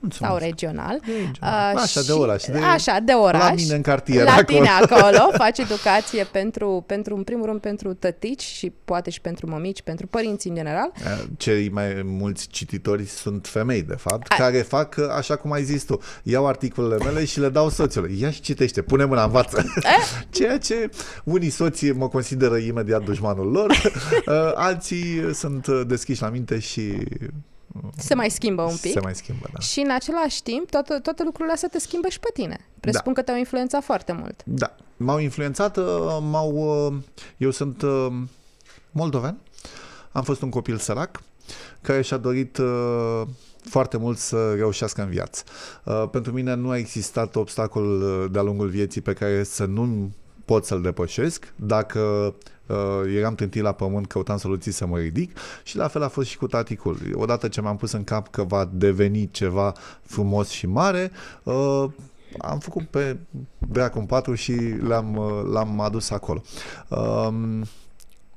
Mulțumesc. 0.00 0.32
sau 0.32 0.48
regional. 0.48 1.00
regional. 1.04 1.74
Uh, 1.74 1.82
așa, 1.82 2.02
de 2.02 2.12
oraș. 2.12 2.44
De, 2.44 2.58
așa, 2.58 2.98
de 3.04 3.12
oraș. 3.12 3.42
La 3.42 3.52
mine 3.52 3.74
în 3.74 3.82
cartier. 3.82 4.24
La 4.24 4.30
acolo. 4.30 4.58
tine 4.58 4.68
acolo. 4.68 5.30
Faci 5.44 5.58
educație 5.58 6.24
pentru, 6.24 6.84
pentru, 6.86 7.16
în 7.16 7.22
primul 7.22 7.46
rând, 7.46 7.60
pentru 7.60 7.94
tătici 7.94 8.42
și 8.42 8.72
poate 8.84 9.10
și 9.10 9.20
pentru 9.20 9.50
mămici, 9.50 9.82
pentru 9.82 10.06
părinți 10.06 10.48
în 10.48 10.54
general. 10.54 10.92
Cei 11.36 11.68
mai 11.68 12.02
mulți 12.04 12.46
cititori 12.46 13.04
sunt 13.04 13.46
femei, 13.46 13.82
de 13.82 13.94
fapt, 13.94 14.32
A. 14.32 14.34
care 14.36 14.58
fac 14.58 14.98
așa 15.16 15.36
cum 15.36 15.52
ai 15.52 15.62
zis 15.62 15.84
tu. 15.84 16.00
Iau 16.22 16.46
articolele 16.46 17.04
mele 17.04 17.24
și 17.24 17.40
le 17.40 17.48
dau 17.48 17.68
soțului. 17.68 18.20
Ia 18.20 18.30
și 18.30 18.40
citește, 18.40 18.82
pune 18.82 19.04
mâna 19.04 19.24
în 19.24 19.30
față. 19.30 19.64
Ceea 20.30 20.58
ce 20.58 20.90
unii 21.24 21.50
soții 21.50 21.92
mă 21.92 22.08
consideră 22.08 22.56
imediat 22.56 23.04
dușmanul 23.04 23.50
lor, 23.50 23.92
alții 24.54 25.34
sunt 25.34 25.68
deschiși 25.68 26.22
la 26.22 26.28
minte 26.28 26.58
și 26.58 26.92
se 27.96 28.14
mai 28.14 28.30
schimbă 28.30 28.62
un 28.62 28.76
pic. 28.80 28.92
Se 28.92 29.00
mai 29.00 29.14
schimbă, 29.14 29.48
da. 29.52 29.58
Și 29.58 29.80
în 29.80 29.90
același 29.90 30.42
timp, 30.42 30.70
toate, 30.70 30.98
toate 30.98 31.22
lucrurile 31.22 31.54
astea 31.54 31.68
te 31.68 31.78
schimbă 31.78 32.08
și 32.08 32.20
pe 32.20 32.28
tine. 32.34 32.66
Presupun 32.80 33.12
da. 33.12 33.20
că 33.20 33.24
te-au 33.24 33.38
influențat 33.38 33.84
foarte 33.84 34.12
mult. 34.12 34.42
Da. 34.44 34.76
M-au 34.96 35.18
influențat, 35.18 35.76
uh, 35.76 35.84
m-au... 36.20 36.52
Uh, 36.86 36.96
eu 37.36 37.50
sunt 37.50 37.82
uh, 37.82 38.06
moldoven, 38.90 39.38
am 40.12 40.22
fost 40.22 40.42
un 40.42 40.50
copil 40.50 40.76
sărac 40.76 41.22
care 41.80 42.02
și-a 42.02 42.16
dorit 42.16 42.58
foarte 43.62 43.96
mult 43.96 44.18
să 44.18 44.54
reușească 44.54 45.02
în 45.02 45.08
viață. 45.08 45.42
Pentru 46.10 46.32
mine 46.32 46.54
nu 46.54 46.70
a 46.70 46.76
existat 46.76 47.36
obstacol 47.36 48.28
de-a 48.32 48.42
lungul 48.42 48.68
vieții 48.68 49.00
pe 49.00 49.12
care 49.12 49.42
să 49.42 49.64
nu 49.64 50.10
pot 50.46 50.64
să-l 50.64 50.82
depășesc. 50.82 51.52
Dacă 51.56 52.34
uh, 52.66 53.14
eram 53.16 53.34
trântit 53.34 53.62
la 53.62 53.72
pământ, 53.72 54.06
căutam 54.06 54.36
soluții 54.36 54.72
să 54.72 54.86
mă 54.86 54.98
ridic 54.98 55.38
și 55.62 55.76
la 55.76 55.88
fel 55.88 56.02
a 56.02 56.08
fost 56.08 56.28
și 56.28 56.36
cu 56.36 56.46
taticul. 56.46 56.98
Odată 57.14 57.48
ce 57.48 57.60
m-am 57.60 57.76
pus 57.76 57.92
în 57.92 58.04
cap 58.04 58.28
că 58.30 58.42
va 58.42 58.68
deveni 58.72 59.30
ceva 59.30 59.72
frumos 60.02 60.48
și 60.48 60.66
mare, 60.66 61.10
uh, 61.42 61.84
am 62.38 62.58
făcut 62.58 62.82
pe 62.82 63.16
dracu 63.58 63.98
în 63.98 64.06
patru 64.06 64.34
și 64.34 64.54
l-am, 64.82 65.16
uh, 65.16 65.42
l-am 65.52 65.80
adus 65.80 66.10
acolo. 66.10 66.42
Uh, 66.88 67.28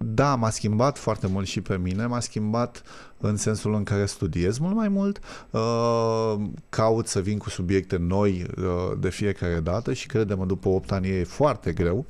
da, 0.01 0.36
m-a 0.36 0.50
schimbat 0.50 0.98
foarte 0.98 1.27
mult 1.27 1.48
și 1.48 1.62
pe 1.62 1.77
mine, 1.77 2.06
m-a 2.06 2.20
schimbat 2.20 2.84
în 3.18 3.38
sensul 3.38 3.74
în 3.74 3.84
care 3.84 4.06
studiez 4.06 4.58
mult 4.58 4.75
mai 4.75 4.88
mult, 4.88 5.20
uh, 5.50 6.36
caut 6.70 7.08
să 7.08 7.20
vin 7.20 7.38
cu 7.38 7.50
subiecte 7.50 7.98
noi 7.98 8.46
uh, 8.58 8.98
de 9.00 9.10
fiecare 9.10 9.60
dată 9.60 9.94
și 9.94 10.08
credem 10.08 10.48
după 10.48 10.70
8 10.70 10.91
ani 10.91 11.08
e 11.08 11.24
foarte 11.24 11.72
greu. 11.72 12.06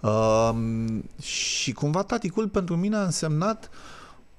Uh, 0.00 0.54
și 1.22 1.72
cumva 1.72 2.02
taticul 2.02 2.48
pentru 2.48 2.76
mine 2.76 2.96
a 2.96 3.02
însemnat 3.04 3.70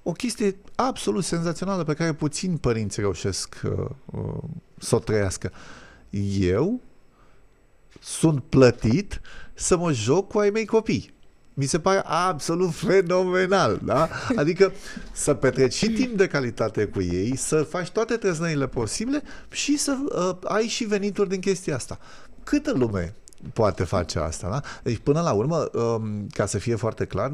o 0.04 0.12
chestie 0.12 0.56
absolut 0.76 1.24
senzațională 1.24 1.84
pe 1.84 1.94
care 1.94 2.14
puțini 2.14 2.58
părinți 2.58 3.00
reușesc 3.00 3.62
uh, 3.64 3.86
uh, 4.06 4.44
să 4.78 4.96
o 4.96 5.00
trăiască. 5.00 5.52
Eu 6.40 6.82
sunt 8.02 8.44
plătit 8.44 9.22
să 9.54 9.78
mă 9.78 9.92
joc 9.92 10.28
cu 10.28 10.40
ai 10.40 10.50
mei 10.50 10.66
copii 10.66 11.18
mi 11.60 11.66
se 11.66 11.80
pare 11.80 12.02
absolut 12.06 12.74
fenomenal, 12.74 13.80
da? 13.84 14.10
Adică 14.36 14.72
să 15.12 15.34
petreci 15.34 15.74
și 15.74 15.90
timp 15.90 16.18
de 16.18 16.28
calitate 16.28 16.86
cu 16.86 17.02
ei, 17.02 17.36
să 17.36 17.64
faci 17.64 17.90
toate 17.90 18.16
trăznăile 18.16 18.68
posibile 18.68 19.22
și 19.52 19.78
să 19.78 19.98
uh, 20.04 20.38
ai 20.44 20.64
și 20.64 20.84
venituri 20.84 21.30
din 21.30 21.40
chestia 21.40 21.76
asta. 21.76 22.00
Câtă 22.44 22.72
lume 22.72 23.14
poate 23.54 23.84
face 23.84 24.20
asta, 24.20 24.50
da? 24.50 24.62
Deci 24.84 24.98
până 24.98 25.22
la 25.22 25.32
urmă, 25.32 25.70
um, 25.74 26.28
ca 26.28 26.46
să 26.46 26.58
fie 26.58 26.76
foarte 26.76 27.06
clar, 27.06 27.32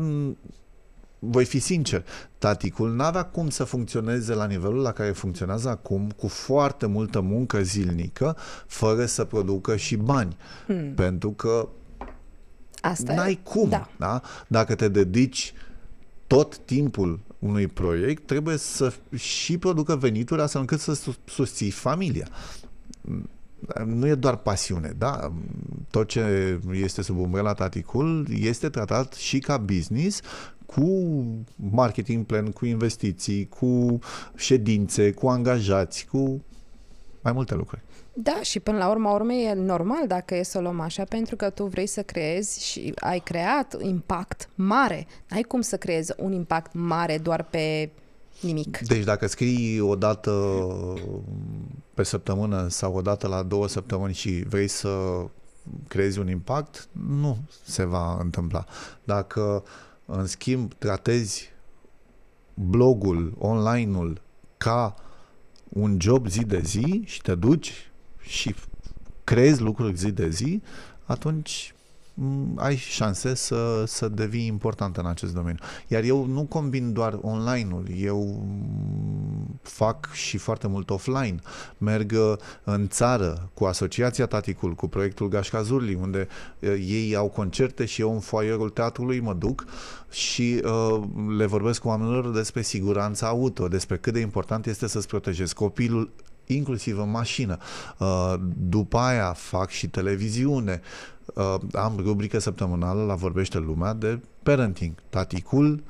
voi 1.20 1.46
fi 1.46 1.60
sincer, 1.60 2.06
taticul 2.38 2.96
n-avea 2.96 3.24
cum 3.24 3.50
să 3.50 3.64
funcționeze 3.64 4.34
la 4.34 4.46
nivelul 4.46 4.82
la 4.82 4.92
care 4.92 5.12
funcționează 5.12 5.70
acum, 5.70 6.12
cu 6.18 6.28
foarte 6.28 6.86
multă 6.86 7.20
muncă 7.20 7.62
zilnică, 7.62 8.36
fără 8.68 9.06
să 9.06 9.24
producă 9.24 9.76
și 9.76 9.96
bani. 9.96 10.38
Hmm. 10.66 10.94
Pentru 10.94 11.32
că 11.32 11.68
Asta 12.86 13.14
N-ai 13.14 13.32
e. 13.32 13.40
cum. 13.44 13.70
Da. 13.70 13.90
Da? 13.98 14.22
Dacă 14.48 14.76
te 14.76 14.88
dedici 14.88 15.54
tot 16.28 16.58
timpul 16.58 17.20
unui 17.40 17.68
proiect, 17.68 18.26
trebuie 18.26 18.58
să 18.58 18.94
și 19.16 19.58
producă 19.58 19.96
venituri 19.96 20.42
astfel 20.42 20.62
încât 20.62 20.80
să 20.80 21.12
susții 21.26 21.72
familia. 21.72 22.28
Nu 23.86 24.08
e 24.08 24.16
doar 24.16 24.36
pasiune, 24.36 24.94
da? 24.98 25.32
Tot 25.90 26.08
ce 26.08 26.60
este 26.72 27.02
sub 27.02 27.18
umbrela 27.18 27.54
Taticul 27.54 28.28
este 28.30 28.70
tratat 28.70 29.14
și 29.14 29.40
ca 29.40 29.58
business 29.58 30.22
cu 30.66 31.24
marketing 31.56 32.26
plan, 32.26 32.52
cu 32.52 32.66
investiții, 32.66 33.48
cu 33.48 34.00
ședințe, 34.36 35.12
cu 35.12 35.28
angajați, 35.28 36.08
cu 36.12 36.44
mai 37.22 37.34
multe 37.34 37.56
lucruri. 37.56 37.82
Da, 38.18 38.40
și 38.42 38.60
până 38.60 38.78
la 38.78 38.90
urma 38.90 39.12
urmei 39.12 39.46
e 39.46 39.54
normal 39.54 40.08
dacă 40.08 40.36
e 40.36 40.44
să 40.44 40.58
o 40.58 40.62
luăm 40.62 40.80
așa, 40.80 41.04
pentru 41.04 41.36
că 41.36 41.50
tu 41.50 41.66
vrei 41.66 41.88
să 41.88 42.02
creezi 42.02 42.66
și 42.66 42.94
ai 42.96 43.20
creat 43.20 43.76
impact 43.82 44.50
mare. 44.56 45.08
N-ai 45.30 45.42
cum 45.42 45.62
să 45.62 45.78
creezi 45.78 46.14
un 46.18 46.32
impact 46.32 46.74
mare 46.74 47.18
doar 47.18 47.44
pe 47.44 47.90
nimic. 48.42 48.78
Deci 48.78 49.04
dacă 49.04 49.28
scrii 49.28 49.80
o 49.80 49.96
dată 49.96 50.32
pe 51.94 52.04
săptămână 52.04 52.68
sau 52.68 52.96
o 52.96 53.02
dată 53.02 53.28
la 53.28 53.44
două 53.44 53.68
săptămâni 53.68 54.14
și 54.14 54.44
vrei 54.48 54.68
să 54.68 55.26
creezi 55.88 56.20
un 56.20 56.30
impact, 56.30 56.88
nu 57.10 57.38
se 57.64 57.84
va 57.84 58.18
întâmpla. 58.20 58.66
Dacă, 59.04 59.64
în 60.06 60.26
schimb, 60.26 60.74
tratezi 60.74 61.54
blogul, 62.54 63.34
online-ul 63.38 64.22
ca 64.58 64.96
un 65.70 65.98
job 66.00 66.28
zi 66.28 66.46
de 66.46 66.62
zi 66.64 67.02
și 67.06 67.22
te 67.22 67.36
duci 67.36 67.90
și 68.28 68.56
creezi 69.24 69.62
lucruri 69.62 69.96
zi 69.96 70.12
de 70.12 70.30
zi, 70.30 70.62
atunci 71.06 71.76
ai 72.56 72.76
șanse 72.76 73.34
să, 73.34 73.84
să 73.88 74.08
devii 74.08 74.46
important 74.46 74.98
în 74.98 75.06
acest 75.06 75.34
domeniu. 75.34 75.58
Iar 75.88 76.04
eu 76.04 76.26
nu 76.26 76.44
combin 76.44 76.94
doar 76.94 77.20
online-ul, 77.22 77.88
eu 77.98 78.46
fac 79.62 80.14
și 80.14 80.38
foarte 80.38 80.68
mult 80.68 80.90
offline. 80.90 81.36
Merg 81.78 82.12
uh, 82.12 82.34
în 82.64 82.88
țară 82.88 83.50
cu 83.54 83.66
Asociația 83.66 84.26
Taticul, 84.26 84.74
cu 84.74 84.88
proiectul 84.88 85.28
Gașca 85.28 85.62
Zurli, 85.62 85.94
unde 85.94 86.28
uh, 86.60 86.70
ei 86.88 87.16
au 87.16 87.28
concerte 87.28 87.86
și 87.86 88.02
eu 88.02 88.14
în 88.14 88.20
foaierul 88.20 88.70
teatrului 88.70 89.20
mă 89.20 89.34
duc 89.34 89.66
și 90.12 90.62
uh, 90.64 91.02
le 91.38 91.46
vorbesc 91.46 91.82
cu 91.82 91.88
oamenilor 91.88 92.32
despre 92.32 92.62
siguranța 92.62 93.28
auto, 93.28 93.68
despre 93.68 93.98
cât 93.98 94.14
de 94.14 94.20
important 94.20 94.66
este 94.66 94.88
să-ți 94.88 95.08
protejezi 95.08 95.54
copilul 95.54 96.10
inclusiv 96.48 97.00
în 97.00 97.10
mașină. 97.10 97.58
Uh, 98.00 98.34
după 98.70 98.98
aia 98.98 99.34
fac 99.34 99.70
și 99.70 99.88
televiziune. 99.88 100.82
Uh, 101.34 101.56
am 101.74 102.00
rubrică 102.04 102.40
săptămânală 102.40 103.04
la 103.04 103.16
Vorbește 103.16 103.58
Lumea 103.58 103.94
de 103.94 104.20
parenting. 104.44 104.94
Taticul 105.10 105.84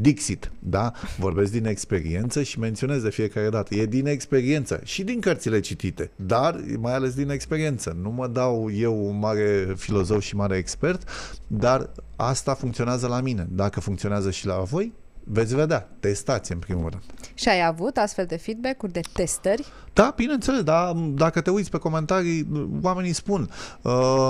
Dixit, 0.00 0.52
da? 0.58 0.92
Vorbesc 1.18 1.52
din 1.52 1.66
experiență 1.66 2.42
și 2.42 2.58
menționez 2.58 3.02
de 3.02 3.10
fiecare 3.10 3.48
dată. 3.48 3.74
E 3.74 3.86
din 3.86 4.06
experiență 4.06 4.80
și 4.84 5.02
din 5.02 5.20
cărțile 5.20 5.60
citite, 5.60 6.10
dar 6.16 6.60
mai 6.78 6.94
ales 6.94 7.14
din 7.14 7.30
experiență. 7.30 7.96
Nu 8.02 8.10
mă 8.10 8.26
dau 8.26 8.70
eu 8.70 9.06
un 9.06 9.18
mare 9.18 9.74
filozof 9.76 10.22
și 10.22 10.36
mare 10.36 10.56
expert, 10.56 11.08
dar 11.46 11.90
asta 12.16 12.54
funcționează 12.54 13.06
la 13.06 13.20
mine. 13.20 13.46
Dacă 13.50 13.80
funcționează 13.80 14.30
și 14.30 14.46
la 14.46 14.58
voi, 14.58 14.92
veți 15.24 15.54
vedea. 15.54 15.88
Testați 16.00 16.52
în 16.52 16.58
primul 16.58 16.90
rând. 16.90 17.02
Și 17.34 17.48
ai 17.48 17.66
avut 17.66 17.96
astfel 17.96 18.26
de 18.26 18.36
feedback-uri, 18.36 18.92
de 18.92 19.00
testări? 19.12 19.64
Da, 19.92 20.12
bineînțeles, 20.16 20.62
dar 20.62 20.92
dacă 20.92 21.40
te 21.40 21.50
uiți 21.50 21.70
pe 21.70 21.78
comentarii, 21.78 22.46
oamenii 22.82 23.12
spun. 23.12 23.50
Uh, 23.82 24.28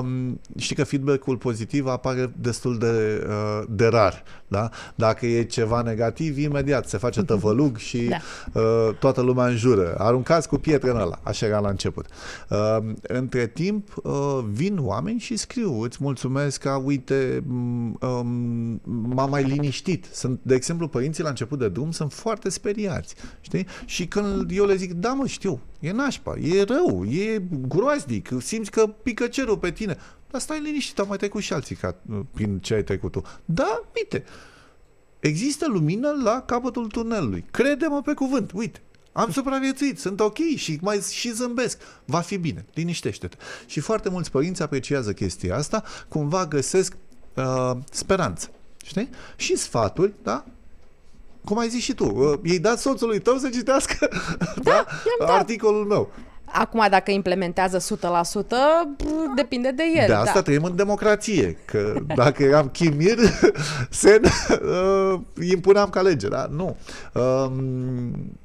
știi 0.56 0.76
că 0.76 0.84
feedback-ul 0.84 1.36
pozitiv 1.36 1.86
apare 1.86 2.32
destul 2.36 2.78
de, 2.78 3.24
uh, 3.28 3.66
de 3.68 3.86
rar. 3.86 4.22
Da? 4.54 4.70
Dacă 4.94 5.26
e 5.26 5.42
ceva 5.42 5.82
negativ, 5.82 6.38
imediat 6.38 6.88
se 6.88 6.96
face 6.96 7.22
tăvălug 7.22 7.76
și 7.76 7.98
da. 7.98 8.16
uh, 8.60 8.94
toată 8.98 9.20
lumea 9.20 9.46
înjură. 9.46 9.94
Aruncați 9.98 10.48
cu 10.48 10.56
pietre 10.56 10.90
în 10.90 10.96
ăla. 10.96 11.18
Așa 11.22 11.46
era 11.46 11.58
la 11.58 11.68
început. 11.68 12.06
Uh, 12.48 12.78
între 13.02 13.46
timp, 13.46 13.88
uh, 14.02 14.44
vin 14.52 14.78
oameni 14.80 15.18
și 15.18 15.36
scriu. 15.36 15.80
Îți 15.80 15.98
mulțumesc 16.00 16.60
că, 16.60 16.80
uite, 16.84 17.44
um, 17.48 18.80
m-am 18.84 19.30
mai 19.30 19.42
liniștit. 19.42 20.06
Sunt, 20.12 20.40
de 20.42 20.54
exemplu, 20.54 20.88
părinții 20.88 21.22
la 21.22 21.28
început 21.28 21.58
de 21.58 21.68
drum 21.68 21.90
sunt 21.90 22.12
foarte 22.12 22.48
speriați. 22.48 23.14
Știi? 23.40 23.66
Și 23.84 24.06
când 24.06 24.50
eu 24.50 24.64
le 24.64 24.74
zic, 24.74 24.92
da 24.92 25.12
mă, 25.12 25.26
știu, 25.26 25.60
e 25.80 25.92
nașpa, 25.92 26.34
e 26.36 26.62
rău, 26.62 27.04
e 27.04 27.42
groaznic, 27.68 28.30
simți 28.40 28.70
că 28.70 28.86
pică 29.02 29.26
cerul 29.26 29.58
pe 29.58 29.70
tine. 29.70 29.96
Dar 30.34 30.42
stai 30.42 30.60
liniștit, 30.60 30.98
au 30.98 31.06
mai 31.06 31.16
trecut 31.16 31.42
și 31.42 31.52
alții 31.52 31.76
ca, 31.76 31.96
prin 32.32 32.58
ce 32.58 32.74
ai 32.74 32.84
trecut 32.84 33.12
tu. 33.12 33.22
Da, 33.44 33.82
uite, 33.96 34.24
există 35.20 35.66
lumină 35.68 36.20
la 36.22 36.42
capătul 36.46 36.86
tunelului. 36.86 37.44
Crede-mă 37.50 38.02
pe 38.02 38.14
cuvânt, 38.14 38.50
uite, 38.54 38.80
am 39.12 39.30
supraviețuit, 39.30 39.98
sunt 39.98 40.20
ok 40.20 40.38
și 40.56 40.78
mai 40.80 41.00
și 41.00 41.32
zâmbesc. 41.32 41.78
Va 42.04 42.20
fi 42.20 42.36
bine, 42.36 42.64
liniștește-te. 42.74 43.36
Și 43.66 43.80
foarte 43.80 44.08
mulți 44.08 44.30
părinți 44.30 44.62
apreciază 44.62 45.12
chestia 45.12 45.56
asta, 45.56 45.82
cumva 46.08 46.46
găsesc 46.46 46.96
uh, 47.34 47.70
speranță. 47.90 48.50
Știi? 48.84 49.08
Și 49.36 49.56
sfaturi, 49.56 50.12
da? 50.22 50.44
cum 51.44 51.58
ai 51.58 51.68
zis 51.68 51.82
și 51.82 51.94
tu, 51.94 52.04
uh, 52.04 52.38
i-ai 52.42 52.58
dat 52.58 52.80
soțului 52.80 53.20
tău 53.20 53.36
să 53.36 53.48
citească 53.48 54.08
da, 54.62 54.86
da, 55.18 55.26
articolul 55.26 55.84
meu. 55.84 56.12
Acum, 56.56 56.86
dacă 56.90 57.10
implementează 57.10 57.78
100%, 57.78 57.80
depinde 59.36 59.70
de 59.70 59.82
el. 59.94 60.06
De 60.06 60.12
asta 60.12 60.32
da. 60.34 60.42
trăim 60.42 60.64
în 60.64 60.76
democrație. 60.76 61.56
Că 61.64 61.94
dacă 62.14 62.42
eram 62.42 62.68
chimir, 62.68 63.18
sen, 63.90 64.22
uh, 65.12 65.20
impuneam 65.50 65.90
ca 65.90 66.00
lege. 66.00 66.28
Da? 66.28 66.46
Nu. 66.50 66.76
Um, 67.12 68.38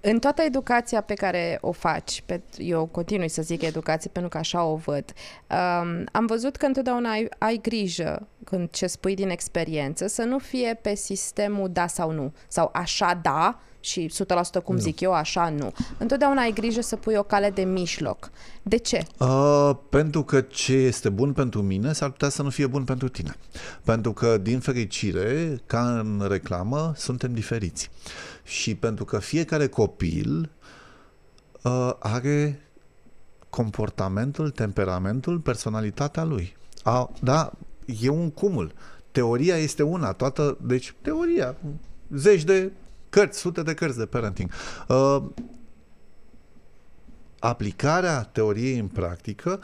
în 0.00 0.18
toată 0.18 0.42
educația 0.42 1.00
pe 1.00 1.14
care 1.14 1.58
o 1.60 1.72
faci, 1.72 2.22
pe, 2.26 2.40
eu 2.56 2.86
continui 2.86 3.28
să 3.28 3.42
zic 3.42 3.62
educație 3.62 4.10
pentru 4.12 4.30
că 4.30 4.38
așa 4.38 4.64
o 4.64 4.76
văd, 4.76 5.04
um, 5.50 6.04
am 6.12 6.26
văzut 6.26 6.56
că 6.56 6.66
întotdeauna 6.66 7.10
ai, 7.10 7.28
ai 7.38 7.58
grijă 7.62 8.26
când 8.44 8.70
ce 8.70 8.86
spui 8.86 9.14
din 9.14 9.28
experiență 9.28 10.06
să 10.06 10.22
nu 10.22 10.38
fie 10.38 10.78
pe 10.82 10.94
sistemul 10.94 11.68
da 11.72 11.86
sau 11.86 12.10
nu, 12.10 12.32
sau 12.48 12.70
așa 12.72 13.18
da 13.22 13.60
și 13.80 14.10
100% 14.58 14.62
cum 14.64 14.74
nu. 14.74 14.80
zic 14.80 15.00
eu, 15.00 15.12
așa 15.12 15.48
nu. 15.48 15.72
Întotdeauna 15.98 16.40
ai 16.40 16.52
grijă 16.52 16.80
să 16.80 16.96
pui 16.96 17.14
o 17.14 17.22
cale 17.22 17.50
de 17.50 17.62
mijloc. 17.62 18.30
De 18.62 18.76
ce? 18.76 19.02
Uh, 19.18 19.70
pentru 19.90 20.22
că 20.22 20.40
ce 20.40 20.72
este 20.72 21.08
bun 21.08 21.32
pentru 21.32 21.62
mine 21.62 21.92
s-ar 21.92 22.10
putea 22.10 22.28
să 22.28 22.42
nu 22.42 22.50
fie 22.50 22.66
bun 22.66 22.84
pentru 22.84 23.08
tine. 23.08 23.36
Pentru 23.84 24.12
că, 24.12 24.38
din 24.38 24.60
fericire, 24.60 25.60
ca 25.66 25.98
în 25.98 26.26
reclamă, 26.28 26.92
suntem 26.96 27.34
diferiți. 27.34 27.90
Și 28.48 28.74
pentru 28.74 29.04
că 29.04 29.18
fiecare 29.18 29.66
copil 29.66 30.50
uh, 31.62 31.90
are 31.98 32.60
comportamentul, 33.50 34.50
temperamentul, 34.50 35.38
personalitatea 35.38 36.24
lui. 36.24 36.56
A, 36.82 37.10
da, 37.22 37.52
e 38.00 38.08
un 38.08 38.30
cumul. 38.30 38.72
Teoria 39.12 39.56
este 39.56 39.82
una, 39.82 40.12
toată, 40.12 40.58
deci 40.60 40.94
teoria, 41.02 41.56
zeci 42.14 42.44
de 42.44 42.72
cărți, 43.08 43.38
sute 43.38 43.62
de 43.62 43.74
cărți 43.74 43.98
de 43.98 44.06
parenting. 44.06 44.50
Uh, 44.88 45.22
aplicarea 47.38 48.22
teoriei 48.22 48.78
în 48.78 48.86
practică 48.86 49.60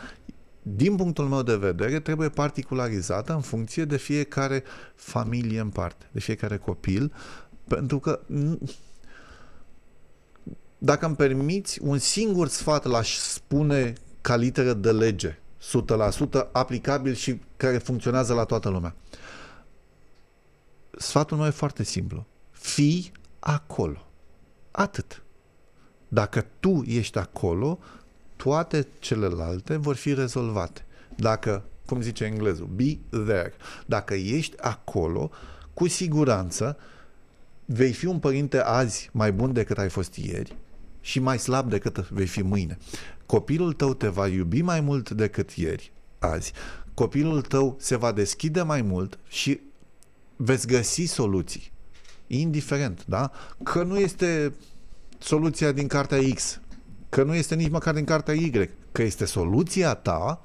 din 0.63 0.97
punctul 0.97 1.25
meu 1.25 1.43
de 1.43 1.57
vedere, 1.57 2.01
trebuie 2.01 2.29
particularizată 2.29 3.33
în 3.33 3.41
funcție 3.41 3.85
de 3.85 3.97
fiecare 3.97 4.63
familie 4.95 5.61
în 5.61 5.69
parte, 5.69 6.07
de 6.13 6.21
fiecare 6.21 6.57
copil, 6.57 7.13
pentru 7.69 7.99
că 7.99 8.21
dacă 10.79 11.07
îmi 11.07 11.17
permiți, 11.17 11.83
un 11.83 11.99
singur 11.99 12.49
sfat 12.49 12.85
l-aș 12.85 13.17
spune 13.17 13.93
ca 14.21 14.37
literă 14.37 14.73
de 14.73 14.93
lege, 14.93 15.39
100% 16.49 16.51
aplicabil 16.53 17.15
și 17.15 17.41
care 17.57 17.79
funcționează 17.79 18.35
la 18.35 18.45
toată 18.45 18.69
lumea. 18.69 18.95
Sfatul 20.99 21.37
meu 21.37 21.47
e 21.47 21.51
foarte 21.51 21.83
simplu. 21.83 22.27
Fii 22.51 23.13
acolo. 23.39 24.07
Atât. 24.71 25.23
Dacă 26.09 26.47
tu 26.61 26.83
ești 26.87 27.19
acolo, 27.19 27.79
toate 28.37 28.89
celelalte 28.99 29.77
vor 29.77 29.97
fi 29.97 30.15
rezolvate. 30.15 30.85
Dacă, 31.17 31.65
cum 31.87 32.01
zice 32.01 32.25
englezul, 32.25 32.67
be 32.67 32.99
there. 33.11 33.55
Dacă 33.87 34.15
ești 34.15 34.61
acolo, 34.61 35.31
cu 35.75 35.89
siguranță 35.89 36.77
vei 37.65 37.93
fi 37.93 38.07
un 38.07 38.19
părinte 38.19 38.61
azi 38.61 39.11
mai 39.13 39.33
bun 39.33 39.53
decât 39.53 39.79
ai 39.79 39.89
fost 39.89 40.15
ieri 40.15 40.57
și 41.01 41.19
mai 41.21 41.39
slab 41.39 41.71
decât 41.71 42.09
vei 42.09 42.27
fi 42.27 42.43
mâine. 42.43 42.79
Copilul 43.27 43.73
tău 43.73 43.95
te 43.95 44.09
va 44.09 44.29
iubi 44.29 44.63
mai 44.63 44.81
mult 44.81 45.11
decât 45.11 45.51
ieri, 45.51 45.93
azi. 46.19 46.53
Copilul 46.95 47.43
tău 47.43 47.77
se 47.79 47.97
va 47.97 48.13
deschide 48.13 48.63
mai 48.63 48.83
mult 48.83 49.19
și 49.29 49.61
veți 50.37 50.67
găsi 50.67 51.05
soluții. 51.05 51.73
Indiferent, 52.27 53.05
da? 53.07 53.31
Că 53.63 53.83
nu 53.83 53.99
este 53.99 54.55
soluția 55.19 55.73
din 55.73 55.87
cartea 55.87 56.19
X, 56.35 56.61
că 57.09 57.23
nu 57.23 57.35
este 57.35 57.55
nici 57.55 57.71
măcar 57.71 57.95
din 57.95 58.05
cartea 58.05 58.35
Y, 58.35 58.71
că 58.93 59.03
este 59.03 59.25
soluția 59.25 59.95
ta, 59.95 60.45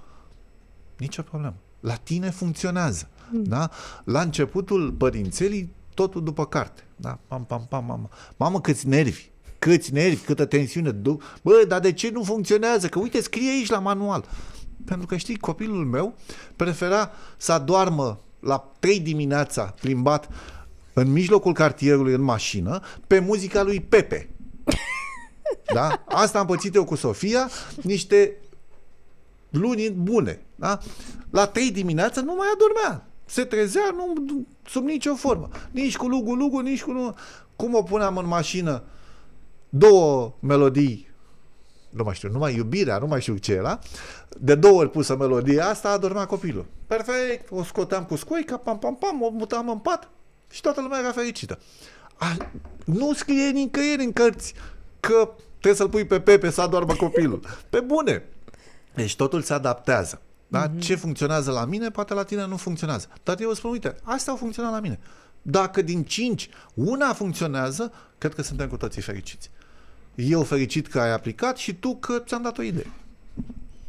nicio 0.97 1.21
problemă. 1.21 1.55
La 1.79 1.95
tine 1.95 2.29
funcționează. 2.29 3.09
Mm. 3.31 3.43
Da? 3.43 3.69
La 4.03 4.21
începutul 4.21 4.91
părințelii, 4.91 5.73
totul 5.99 6.23
după 6.23 6.45
carte. 6.45 6.83
Da? 6.95 7.19
Pam, 7.27 7.45
pam, 7.45 7.65
pam, 7.69 7.85
mamă. 7.85 8.09
Mamă, 8.37 8.61
câți 8.61 8.87
nervi! 8.87 9.29
Câți 9.59 9.93
nervi, 9.93 10.23
câtă 10.23 10.45
tensiune. 10.45 10.91
Bă, 11.41 11.65
dar 11.67 11.79
de 11.79 11.93
ce 11.93 12.09
nu 12.09 12.23
funcționează? 12.23 12.87
Că 12.87 12.99
uite, 12.99 13.21
scrie 13.21 13.49
aici 13.49 13.69
la 13.69 13.79
manual. 13.79 14.25
Pentru 14.85 15.07
că 15.07 15.17
știi, 15.17 15.37
copilul 15.37 15.85
meu 15.85 16.15
prefera 16.55 17.11
să 17.37 17.61
doarmă 17.65 18.19
la 18.39 18.71
3 18.79 18.99
dimineața 18.99 19.73
plimbat 19.81 20.29
în 20.93 21.11
mijlocul 21.11 21.53
cartierului 21.53 22.13
în 22.13 22.21
mașină 22.21 22.81
pe 23.07 23.19
muzica 23.19 23.63
lui 23.63 23.81
Pepe. 23.81 24.29
Da? 25.73 26.03
Asta 26.07 26.39
am 26.39 26.45
pățit 26.45 26.75
eu 26.75 26.83
cu 26.83 26.95
Sofia, 26.95 27.49
niște 27.81 28.33
luni 29.49 29.89
bune. 29.89 30.41
Da? 30.55 30.79
La 31.29 31.47
3 31.47 31.71
dimineața 31.71 32.21
nu 32.21 32.35
mai 32.35 32.47
adormea. 32.53 33.08
Se 33.29 33.43
trezea 33.43 33.95
nu, 33.95 34.13
sub 34.65 34.85
nicio 34.85 35.15
formă. 35.15 35.49
Nici 35.71 35.97
cu 35.97 36.07
lugu, 36.07 36.33
lugu, 36.33 36.59
nici 36.59 36.83
cu... 36.83 36.91
Nu. 36.91 37.15
Cum 37.55 37.75
o 37.75 37.83
puneam 37.83 38.17
în 38.17 38.27
mașină 38.27 38.83
două 39.69 40.33
melodii 40.39 41.09
nu 41.89 42.03
mai 42.03 42.15
știu, 42.15 42.29
numai 42.31 42.55
iubirea, 42.55 42.97
nu 42.97 43.07
mai 43.07 43.21
știu 43.21 43.37
ce 43.37 43.53
era, 43.53 43.79
de 44.37 44.55
două 44.55 44.79
ori 44.79 44.89
pusă 44.89 45.15
melodia 45.15 45.67
asta, 45.67 45.89
a 45.89 45.91
adormea 45.91 46.25
copilul. 46.25 46.65
Perfect, 46.87 47.51
o 47.51 47.63
scoteam 47.63 48.03
cu 48.03 48.15
scoica, 48.15 48.57
pam, 48.57 48.79
pam, 48.79 48.95
pam, 48.95 49.21
o 49.21 49.29
mutam 49.29 49.69
în 49.69 49.77
pat 49.77 50.09
și 50.51 50.61
toată 50.61 50.81
lumea 50.81 50.99
era 50.99 51.11
fericită. 51.11 51.59
A, 52.17 52.37
nu 52.85 53.13
scrie 53.13 53.49
nicăieri 53.49 54.03
în 54.03 54.13
cărți 54.13 54.53
că 54.99 55.29
trebuie 55.51 55.73
să-l 55.73 55.89
pui 55.89 56.05
pe 56.05 56.19
Pepe 56.19 56.49
să 56.49 56.61
adormă 56.61 56.93
copilul. 56.93 57.41
Pe 57.69 57.79
bune! 57.79 58.23
Deci 58.95 59.15
totul 59.15 59.41
se 59.41 59.53
adaptează. 59.53 60.21
Da? 60.51 60.67
Mm-hmm. 60.67 60.79
Ce 60.79 60.95
funcționează 60.95 61.51
la 61.51 61.65
mine, 61.65 61.89
poate 61.89 62.13
la 62.13 62.23
tine 62.23 62.45
nu 62.45 62.57
funcționează. 62.57 63.07
Dar 63.23 63.41
eu 63.41 63.53
spun, 63.53 63.71
uite, 63.71 63.95
astea 64.03 64.31
au 64.31 64.37
funcționat 64.37 64.71
la 64.71 64.79
mine. 64.79 64.99
Dacă 65.41 65.81
din 65.81 66.03
cinci 66.03 66.49
una 66.73 67.13
funcționează, 67.13 67.93
cred 68.17 68.33
că 68.33 68.41
suntem 68.41 68.67
cu 68.67 68.77
toții 68.77 69.01
fericiți. 69.01 69.49
eu 70.15 70.43
fericit 70.43 70.87
că 70.87 70.99
ai 70.99 71.11
aplicat 71.11 71.57
și 71.57 71.73
tu 71.73 71.95
că 71.95 72.19
ți-am 72.19 72.41
dat 72.41 72.57
o 72.57 72.61
idee. 72.61 72.91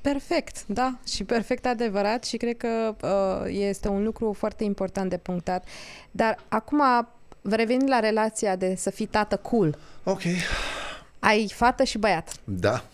Perfect, 0.00 0.66
da, 0.66 0.98
și 1.06 1.24
perfect 1.24 1.66
adevărat 1.66 2.24
și 2.24 2.36
cred 2.36 2.56
că 2.56 2.94
uh, 3.02 3.52
este 3.52 3.88
un 3.88 4.04
lucru 4.04 4.32
foarte 4.32 4.64
important 4.64 5.10
de 5.10 5.16
punctat. 5.16 5.64
Dar 6.10 6.38
acum, 6.48 6.82
revenind 7.42 7.88
la 7.88 7.98
relația 7.98 8.56
de 8.56 8.74
să 8.76 8.90
fii 8.90 9.06
tată 9.06 9.36
cool. 9.36 9.78
Ok. 10.04 10.22
Ai 11.18 11.52
fată 11.54 11.84
și 11.84 11.98
băiat. 11.98 12.32
Da. 12.44 12.84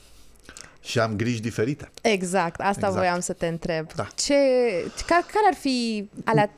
Și 0.86 0.98
am 0.98 1.16
griji 1.16 1.40
diferite. 1.40 1.90
Exact, 2.02 2.60
asta 2.60 2.70
exact. 2.86 2.94
voiam 2.94 3.20
să 3.20 3.32
te 3.32 3.46
întreb. 3.46 3.92
Da. 3.94 4.06
Ce, 4.14 4.34
care, 5.06 5.24
care 5.32 5.46
ar 5.50 5.54
fi 5.54 6.08
alea, 6.24 6.50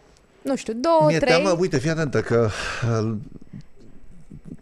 nu 0.42 0.56
știu, 0.56 0.72
două, 0.72 1.04
Mi-e 1.06 1.18
trei? 1.18 1.34
teamă, 1.42 1.56
uite, 1.58 1.78
fii 1.78 1.90
atentă 1.90 2.20
că 2.20 2.48
uh, 3.00 3.14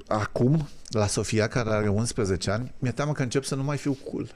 acum, 0.07 0.69
la 0.89 1.07
Sofia, 1.07 1.49
care 1.49 1.71
are 1.71 1.89
11 1.89 2.51
ani, 2.51 2.73
mi-e 2.79 2.91
teamă 2.93 3.13
că 3.13 3.23
încep 3.23 3.45
să 3.45 3.55
nu 3.55 3.63
mai 3.63 3.77
fiu 3.77 3.97
cool. 4.11 4.29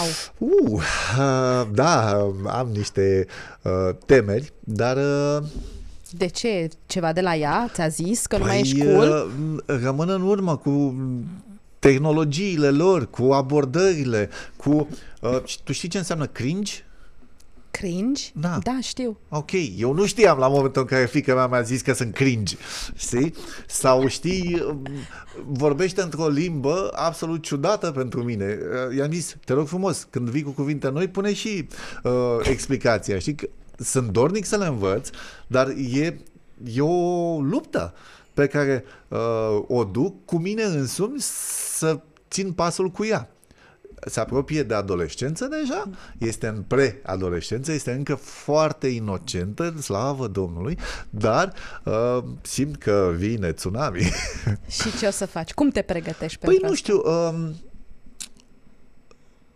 Au. 0.00 0.06
Uh, 0.38 0.82
uh, 1.18 1.68
da, 1.72 2.10
am 2.46 2.68
niște 2.74 3.26
uh, 3.62 3.94
temeri, 4.06 4.52
dar... 4.60 4.96
Uh, 4.96 5.46
De 6.10 6.26
ce? 6.26 6.68
Ceva 6.86 7.12
de 7.12 7.20
la 7.20 7.36
ea? 7.36 7.70
Ți-a 7.72 7.88
zis 7.88 8.26
că 8.26 8.36
nu 8.36 8.44
mai 8.44 8.60
ești 8.60 8.84
cool? 8.84 9.32
uh, 9.66 9.78
rămân 9.82 10.08
în 10.08 10.22
urmă 10.22 10.56
cu 10.56 10.94
tehnologiile 11.80 12.70
lor, 12.70 13.10
cu 13.10 13.22
abordările, 13.22 14.28
cu... 14.56 14.88
Uh, 15.20 15.42
tu 15.64 15.72
știi 15.72 15.88
ce 15.88 15.98
înseamnă 15.98 16.26
cringe? 16.26 16.72
Cringe? 17.70 18.22
Da. 18.34 18.58
Da, 18.62 18.78
știu. 18.80 19.18
Ok, 19.28 19.50
eu 19.76 19.92
nu 19.92 20.06
știam 20.06 20.38
la 20.38 20.48
momentul 20.48 20.82
în 20.82 20.88
care 20.88 21.06
fica 21.06 21.34
mea 21.34 21.46
mi-a 21.46 21.60
zis 21.60 21.80
că 21.80 21.92
sunt 21.92 22.14
cringe, 22.14 22.56
știi? 22.96 23.34
Sau 23.66 24.06
știi, 24.06 24.76
vorbește 25.46 26.02
într-o 26.02 26.28
limbă 26.28 26.90
absolut 26.94 27.42
ciudată 27.42 27.90
pentru 27.90 28.22
mine. 28.22 28.58
I-am 28.96 29.12
zis, 29.12 29.36
te 29.44 29.52
rog 29.52 29.66
frumos, 29.66 30.06
când 30.10 30.28
vii 30.28 30.42
cu 30.42 30.50
cuvinte 30.50 30.88
noi, 30.88 31.08
pune 31.08 31.32
și 31.32 31.68
uh, 32.02 32.12
explicația, 32.42 33.18
știi? 33.18 33.34
Că 33.34 33.48
sunt 33.76 34.10
dornic 34.10 34.44
să 34.44 34.56
le 34.56 34.66
învăț, 34.66 35.08
dar 35.46 35.68
e, 35.92 36.20
e 36.74 36.80
o 36.80 37.40
luptă 37.40 37.94
pe 38.34 38.46
care 38.46 38.84
uh, 39.08 39.18
o 39.66 39.84
duc 39.84 40.24
cu 40.24 40.38
mine 40.38 40.62
însumi 40.62 41.20
să 41.20 42.00
țin 42.28 42.52
pasul 42.52 42.90
cu 42.90 43.04
ea 43.04 43.28
se 44.06 44.20
apropie 44.20 44.62
de 44.62 44.74
adolescență 44.74 45.46
deja, 45.46 45.90
este 46.18 46.46
în 46.46 46.62
preadolescență, 46.62 47.72
este 47.72 47.92
încă 47.92 48.14
foarte 48.14 48.86
inocentă, 48.86 49.74
slavă 49.80 50.26
Domnului, 50.26 50.78
dar 51.10 51.52
uh, 51.84 52.18
simt 52.42 52.76
că 52.76 53.12
vine 53.16 53.52
tsunami. 53.52 54.00
Și 54.80 54.98
ce 54.98 55.06
o 55.06 55.10
să 55.10 55.26
faci? 55.26 55.52
Cum 55.52 55.70
te 55.70 55.82
pregătești 55.82 56.38
Păi 56.38 56.48
pentru 56.48 56.66
nu 56.66 56.72
asta? 56.72 56.76
știu, 56.76 57.02
um, 57.04 57.54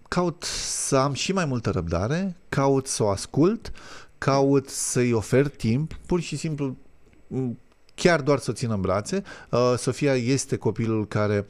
caut 0.08 0.42
să 0.42 0.96
am 0.96 1.12
și 1.12 1.32
mai 1.32 1.44
multă 1.44 1.70
răbdare, 1.70 2.37
caut 2.48 2.87
să 2.87 3.02
o 3.02 3.08
ascult, 3.08 3.72
caut 4.18 4.68
să-i 4.68 5.12
ofer 5.12 5.48
timp, 5.48 5.94
pur 6.06 6.20
și 6.20 6.37
simplu 6.37 6.76
m, 7.26 7.58
chiar 7.94 8.20
doar 8.20 8.38
să 8.38 8.50
o 8.50 8.54
țin 8.54 8.70
în 8.70 8.80
brațe. 8.80 9.22
Uh, 9.50 9.74
Sofia 9.76 10.14
este 10.14 10.57
copilul 10.57 11.07
care 11.07 11.46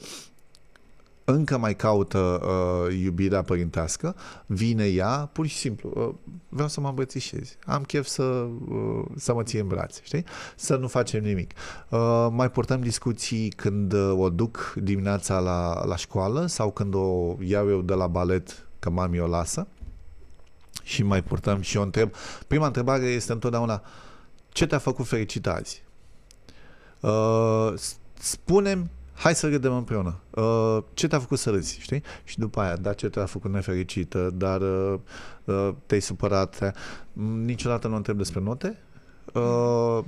încă 1.25 1.59
mai 1.59 1.77
caută 1.77 2.19
uh, 2.19 2.99
iubirea 3.03 3.43
părintească, 3.43 4.17
vine 4.47 4.87
ea, 4.87 5.31
pur 5.33 5.47
și 5.47 5.57
simplu, 5.57 5.93
uh, 5.95 6.35
vreau 6.49 6.69
să 6.69 6.81
mă 6.81 6.89
îmbrățișez, 6.89 7.57
am 7.67 7.83
chef 7.83 8.07
să, 8.07 8.23
uh, 8.23 9.05
să 9.17 9.35
mă 9.35 9.43
ții 9.43 9.59
în 9.59 9.67
brațe, 9.67 10.01
știi? 10.03 10.25
Să 10.57 10.77
nu 10.77 10.89
facem 10.89 11.23
nimic. 11.23 11.53
Uh, 11.89 12.29
mai 12.31 12.51
purtăm 12.51 12.81
discuții 12.81 13.49
când 13.49 13.93
uh, 13.93 14.15
o 14.17 14.31
duc 14.31 14.75
dimineața 14.77 15.39
la, 15.39 15.85
la 15.85 15.97
școală 15.97 16.47
sau 16.47 16.71
când 16.71 16.95
o 16.95 17.37
iau 17.41 17.71
eu 17.71 17.81
de 17.81 17.95
la 17.95 18.07
balet, 18.07 18.67
că 18.79 18.91
mami 18.91 19.21
o 19.21 19.27
lasă 19.27 19.67
și 20.83 21.03
mai 21.03 21.23
purtăm 21.23 21.61
și 21.61 21.77
o 21.77 21.83
întreb. 21.83 22.11
Prima 22.47 22.67
întrebare 22.67 23.05
este 23.05 23.33
întotdeauna, 23.33 23.83
ce 24.49 24.67
te-a 24.67 24.79
făcut 24.79 25.07
fericit 25.07 25.47
azi? 25.47 25.84
Uh, 27.09 27.73
s- 27.77 27.97
spunem 28.19 28.91
hai 29.15 29.35
să 29.35 29.49
râdem 29.49 29.77
împreună. 29.77 30.19
Uh, 30.31 30.79
ce 30.95 31.09
te-a 31.09 31.19
făcut 31.19 31.39
să 31.39 31.51
râzi, 31.51 31.79
știi? 31.81 32.03
Și 32.25 32.39
după 32.39 32.61
aia, 32.61 32.77
da, 32.77 32.93
ce 32.93 33.09
te-a 33.09 33.27
făcut 33.27 33.51
nefericită, 33.53 34.31
dar 34.35 34.61
uh, 34.61 34.99
uh, 35.45 35.69
te-ai 35.87 36.01
supărat. 36.01 36.57
te- 36.59 36.73
Mm, 37.13 37.45
Niciodată 37.45 37.87
nu 37.87 37.93
o 37.95 37.97
întreb 37.97 38.17
despre 38.17 38.41
note. 38.41 38.79
Uh, 39.35 39.99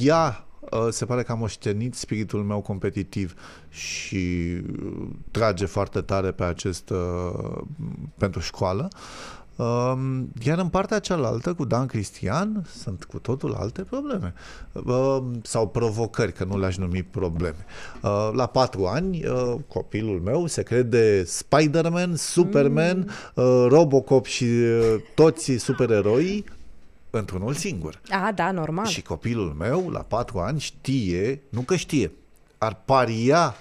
ea 0.00 0.46
uh, 0.60 0.86
se 0.90 1.04
pare 1.04 1.22
că 1.22 1.32
a 1.32 1.34
moștenit 1.34 1.94
spiritul 1.94 2.42
meu 2.42 2.60
competitiv 2.60 3.34
și 3.68 4.16
uh, 4.84 5.06
trage 5.30 5.64
foarte 5.66 6.00
tare 6.00 6.30
pe 6.30 6.44
acest 6.44 6.90
uh, 6.90 7.60
pentru 8.18 8.40
școală. 8.40 8.88
Um, 9.56 10.28
Iar 10.42 10.58
în 10.58 10.68
partea 10.68 10.98
cealaltă, 10.98 11.54
cu 11.54 11.64
Dan 11.64 11.86
Cristian, 11.86 12.66
sunt 12.78 13.04
cu 13.04 13.18
totul 13.18 13.54
alte 13.54 13.82
probleme. 13.82 14.34
Um, 14.72 15.40
Sau 15.42 15.68
provocări, 15.68 16.32
că 16.32 16.44
nu 16.44 16.58
le-aș 16.58 16.76
numi 16.76 17.02
probleme. 17.02 17.64
Uh, 18.02 18.30
La 18.32 18.46
patru 18.46 18.86
ani, 18.86 19.26
uh, 19.26 19.54
copilul 19.68 20.20
meu 20.20 20.46
se 20.46 20.62
crede 20.62 21.24
Spider-Man, 21.24 22.16
Superman, 22.16 23.10
uh, 23.34 23.66
Robocop 23.68 24.26
și 24.26 24.44
uh, 24.44 24.94
toți 25.14 25.56
supereroii 25.56 26.44
într-unul 27.10 27.54
singur. 27.54 28.00
A, 28.10 28.32
da, 28.32 28.50
normal. 28.50 28.86
Și 28.86 29.02
copilul 29.02 29.54
meu, 29.58 29.88
la 29.88 30.00
patru 30.00 30.38
ani, 30.38 30.60
știe, 30.60 31.42
nu 31.48 31.60
că 31.60 31.76
știe, 31.76 32.12
ar 32.58 32.82
paria 32.84 33.56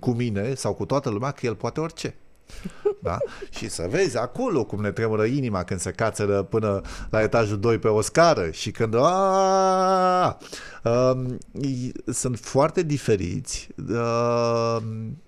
cu 0.00 0.10
mine 0.10 0.54
sau 0.54 0.74
cu 0.74 0.84
toată 0.84 1.10
lumea 1.10 1.30
că 1.30 1.46
el 1.46 1.54
poate 1.54 1.80
orice. 1.80 2.14
Da? 3.06 3.18
Și 3.50 3.68
să 3.68 3.86
vezi 3.90 4.16
acolo 4.18 4.64
cum 4.64 4.80
ne 4.80 4.90
tremură 4.90 5.24
inima 5.24 5.64
când 5.64 5.80
se 5.80 5.90
cațără 5.90 6.42
până 6.42 6.80
la 7.10 7.22
etajul 7.22 7.58
2 7.58 7.78
pe 7.78 7.88
o 7.88 8.00
scară 8.00 8.50
și 8.50 8.70
când 8.70 8.94
Aaaa! 8.94 10.38
um, 10.84 11.38
i- 11.62 11.92
sunt 12.12 12.38
foarte 12.38 12.82
diferiți 12.82 13.68
um, 13.88 15.18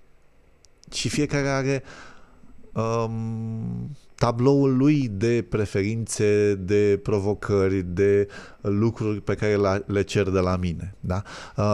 și 0.91 1.09
fiecare 1.09 1.47
are 1.47 1.83
um, 2.73 3.89
tabloul 4.15 4.77
lui 4.77 5.07
de 5.11 5.45
preferințe, 5.49 6.55
de 6.55 6.99
provocări, 7.03 7.81
de 7.81 8.27
lucruri 8.61 9.21
pe 9.21 9.35
care 9.35 9.55
la- 9.55 9.81
le 9.85 10.01
cer 10.01 10.29
de 10.29 10.39
la 10.39 10.55
mine. 10.55 10.95
Da? 10.99 11.21
Uh, 11.55 11.73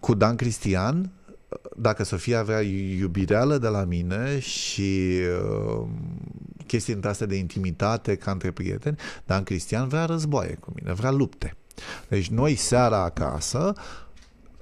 cu 0.00 0.14
Dan 0.14 0.36
Cristian, 0.36 1.10
dacă 1.76 2.04
Sofia 2.04 2.38
avea 2.38 2.60
iubireală 2.98 3.58
de 3.58 3.68
la 3.68 3.84
mine 3.84 4.38
și 4.38 5.20
uh, 5.78 5.86
chestii 6.66 6.94
între 6.94 7.10
astea 7.10 7.26
de 7.26 7.36
intimitate 7.36 8.16
ca 8.16 8.30
între 8.30 8.50
prieteni, 8.50 8.96
Dan 9.26 9.42
Cristian 9.42 9.88
vrea 9.88 10.04
războaie 10.04 10.54
cu 10.54 10.72
mine, 10.74 10.92
vrea 10.92 11.10
lupte. 11.10 11.56
Deci 12.08 12.28
noi 12.28 12.54
seara 12.54 13.02
acasă 13.02 13.72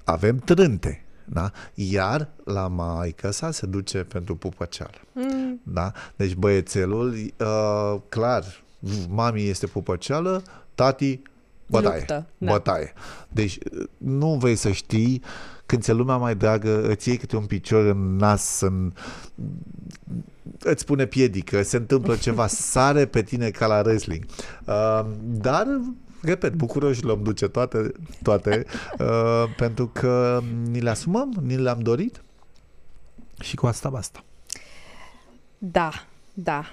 avem 0.05 0.37
trânte. 0.37 1.05
Da? 1.25 1.51
Iar 1.75 2.29
la 2.45 2.69
maică 2.69 3.31
sa 3.31 3.51
se 3.51 3.67
duce 3.67 3.99
pentru 3.99 4.37
pupăceală. 4.37 4.99
Mm, 5.13 5.61
Da? 5.63 5.93
Deci 6.17 6.35
băiețelul, 6.35 7.15
uh, 7.39 8.01
clar, 8.09 8.45
mami 9.09 9.49
este 9.49 9.67
pupăceală, 9.67 10.43
tati 10.75 11.23
bătaie. 11.67 11.99
Luptă, 11.99 12.27
da. 12.39 12.53
bătaie. 12.53 12.93
Deci 13.29 13.59
nu 13.97 14.35
vrei 14.35 14.57
să 14.57 14.71
știi 14.71 15.23
când 15.73 15.85
ți-e 15.85 15.93
lumea 15.93 16.17
mai 16.17 16.35
dragă, 16.35 16.83
îți 16.83 17.09
iei 17.09 17.17
câte 17.17 17.37
un 17.37 17.47
picior 17.47 17.85
în 17.85 18.17
nas, 18.17 18.61
în... 18.61 18.93
îți 20.59 20.85
pune 20.85 21.07
piedică, 21.07 21.63
se 21.63 21.77
întâmplă 21.77 22.17
ceva, 22.17 22.47
sare 22.73 23.07
pe 23.07 23.23
tine 23.23 23.51
ca 23.51 23.67
la 23.67 23.81
wrestling. 23.81 24.25
Uh, 24.65 25.07
dar 25.21 25.67
repet, 26.23 26.55
bucuroși 26.55 27.05
le-am 27.05 27.23
duce 27.23 27.49
toate, 27.49 27.93
toate 28.23 28.65
uh, 28.99 29.45
pentru 29.63 29.87
că 29.87 30.41
ni 30.71 30.81
le 30.81 30.91
asumăm, 30.91 31.35
ni 31.43 31.57
le-am 31.57 31.81
dorit 31.81 32.23
și 33.41 33.57
cu 33.57 33.67
asta 33.67 33.89
basta. 33.89 34.25
Da, 35.59 35.91
da. 36.35 36.65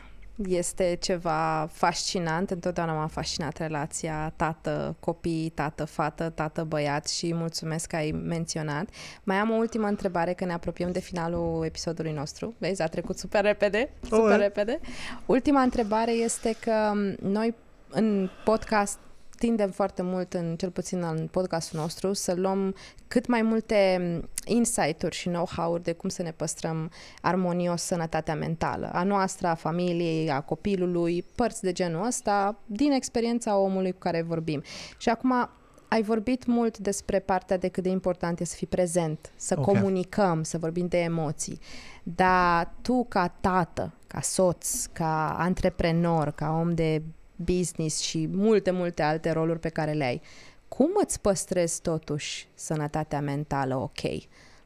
Este 0.48 0.98
ceva 1.02 1.70
fascinant. 1.72 2.50
Întotdeauna 2.52 2.94
m-a 2.94 3.08
fascinat 3.08 3.58
relația 3.58 4.34
tată-copii, 4.36 5.50
tată-fată, 5.50 6.30
tată-băiat 6.30 7.08
și 7.08 7.34
mulțumesc 7.34 7.88
că 7.88 7.96
ai 7.96 8.12
menționat. 8.12 8.90
Mai 9.24 9.36
am 9.36 9.50
o 9.52 9.56
ultimă 9.56 9.88
întrebare, 9.88 10.34
că 10.34 10.46
ne 10.46 10.54
apropiem 10.54 10.92
de 10.92 11.00
finalul 11.00 11.66
episodului 11.66 12.12
nostru. 12.12 12.54
Vezi, 12.58 12.82
a 12.82 12.88
trecut 12.88 13.18
super 13.18 13.44
repede, 13.44 13.90
super 14.02 14.20
Oh, 14.20 14.32
e. 14.32 14.36
repede. 14.36 14.80
Ultima 15.26 15.62
întrebare 15.62 16.12
este 16.12 16.56
că 16.62 16.92
m, 16.94 17.16
noi 17.30 17.56
în 17.90 18.30
podcast 18.44 18.98
tindem 19.40 19.70
foarte 19.70 20.02
mult, 20.02 20.34
în, 20.34 20.56
cel 20.56 20.70
puțin 20.70 21.04
în 21.04 21.28
podcastul 21.32 21.80
nostru, 21.80 22.14
să 22.14 22.34
luăm 22.34 22.76
cât 23.08 23.28
mai 23.28 23.42
multe 23.42 23.98
m, 24.22 24.30
insight-uri 24.46 25.16
și 25.16 25.28
know-how-uri 25.28 25.84
de 25.84 25.94
cum 25.94 26.10
să 26.10 26.22
ne 26.22 26.32
păstrăm 26.32 26.92
armonios 27.22 27.82
sănătatea 27.82 28.36
mentală, 28.36 28.90
a 28.94 29.04
noastră, 29.04 29.48
a 29.48 29.54
familiei, 29.54 30.32
a 30.32 30.42
copilului, 30.42 31.26
părți 31.36 31.62
de 31.62 31.72
genul 31.72 32.06
ăsta, 32.06 32.60
din 32.66 32.92
experiența 32.92 33.58
omului 33.58 33.92
cu 33.92 34.00
care 34.00 34.22
vorbim. 34.22 34.62
Și 34.98 35.10
acum 35.10 35.50
Ai 35.90 36.02
vorbit 36.02 36.46
mult 36.46 36.78
despre 36.78 37.20
partea 37.20 37.58
de 37.58 37.68
cât 37.68 37.84
de 37.84 37.90
important 37.90 38.40
e 38.40 38.44
să 38.44 38.56
fii 38.56 38.68
prezent, 38.68 39.32
să 39.36 39.56
Ok. 39.58 39.66
comunicăm, 39.66 40.44
să 40.44 40.58
vorbim 40.58 40.88
de 40.88 40.98
emoții. 40.98 41.60
Dar 42.04 42.74
tu 42.82 43.06
ca 43.10 43.28
tată, 43.28 43.94
ca 44.08 44.22
soț, 44.22 44.86
ca 44.86 45.36
antreprenor, 45.38 46.32
ca 46.32 46.58
om 46.60 46.74
de 46.74 47.02
business 47.46 48.00
și 48.00 48.30
multe, 48.32 48.72
multe 48.72 49.02
alte 49.02 49.32
roluri 49.32 49.60
pe 49.60 49.70
care 49.70 49.92
le 49.92 50.04
ai, 50.04 50.22
cum 50.68 50.90
îți 51.04 51.22
păstrezi 51.22 51.82
totuși 51.82 52.48
sănătatea 52.54 53.22
mentală 53.22 53.76
ok? 53.76 54.02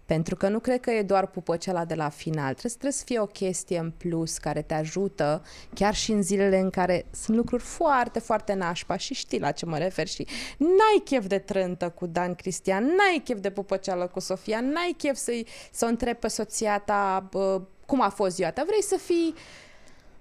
Pentru 0.05 0.35
că 0.35 0.49
nu 0.49 0.59
cred 0.59 0.79
că 0.79 0.91
e 0.91 1.01
doar 1.01 1.27
pupăcela 1.27 1.85
de 1.85 1.95
la 1.95 2.09
final. 2.09 2.53
Trebuie, 2.53 2.71
trebuie 2.71 2.91
să 2.91 3.03
fie 3.05 3.19
o 3.19 3.25
chestie 3.25 3.77
în 3.79 3.91
plus 3.91 4.37
care 4.37 4.61
te 4.61 4.73
ajută 4.73 5.43
chiar 5.73 5.95
și 5.95 6.11
în 6.11 6.21
zilele 6.23 6.59
în 6.59 6.69
care 6.69 7.05
sunt 7.11 7.37
lucruri 7.37 7.63
foarte, 7.63 8.19
foarte 8.19 8.53
nașpa 8.53 8.97
și 8.97 9.13
știi 9.13 9.39
la 9.39 9.51
ce 9.51 9.65
mă 9.65 9.77
refer 9.77 10.07
și 10.07 10.27
n-ai 10.57 11.01
chef 11.03 11.27
de 11.27 11.37
trântă 11.37 11.89
cu 11.89 12.05
Dan 12.05 12.35
Cristian, 12.35 12.83
n-ai 12.83 13.21
chef 13.23 13.39
de 13.39 13.51
pupăceală 13.51 14.07
cu 14.07 14.19
Sofia, 14.19 14.59
n-ai 14.59 14.95
chef 14.97 15.15
să-i, 15.15 15.47
să 15.71 15.85
o 15.85 15.87
întrebi 15.87 16.19
pe 16.19 16.27
soția 16.27 16.79
ta 16.79 17.27
bă, 17.31 17.61
cum 17.85 18.01
a 18.01 18.09
fost 18.09 18.35
ziua 18.35 18.51
ta. 18.51 18.63
Vrei 18.65 18.83
să 18.83 18.97
fii... 18.97 19.33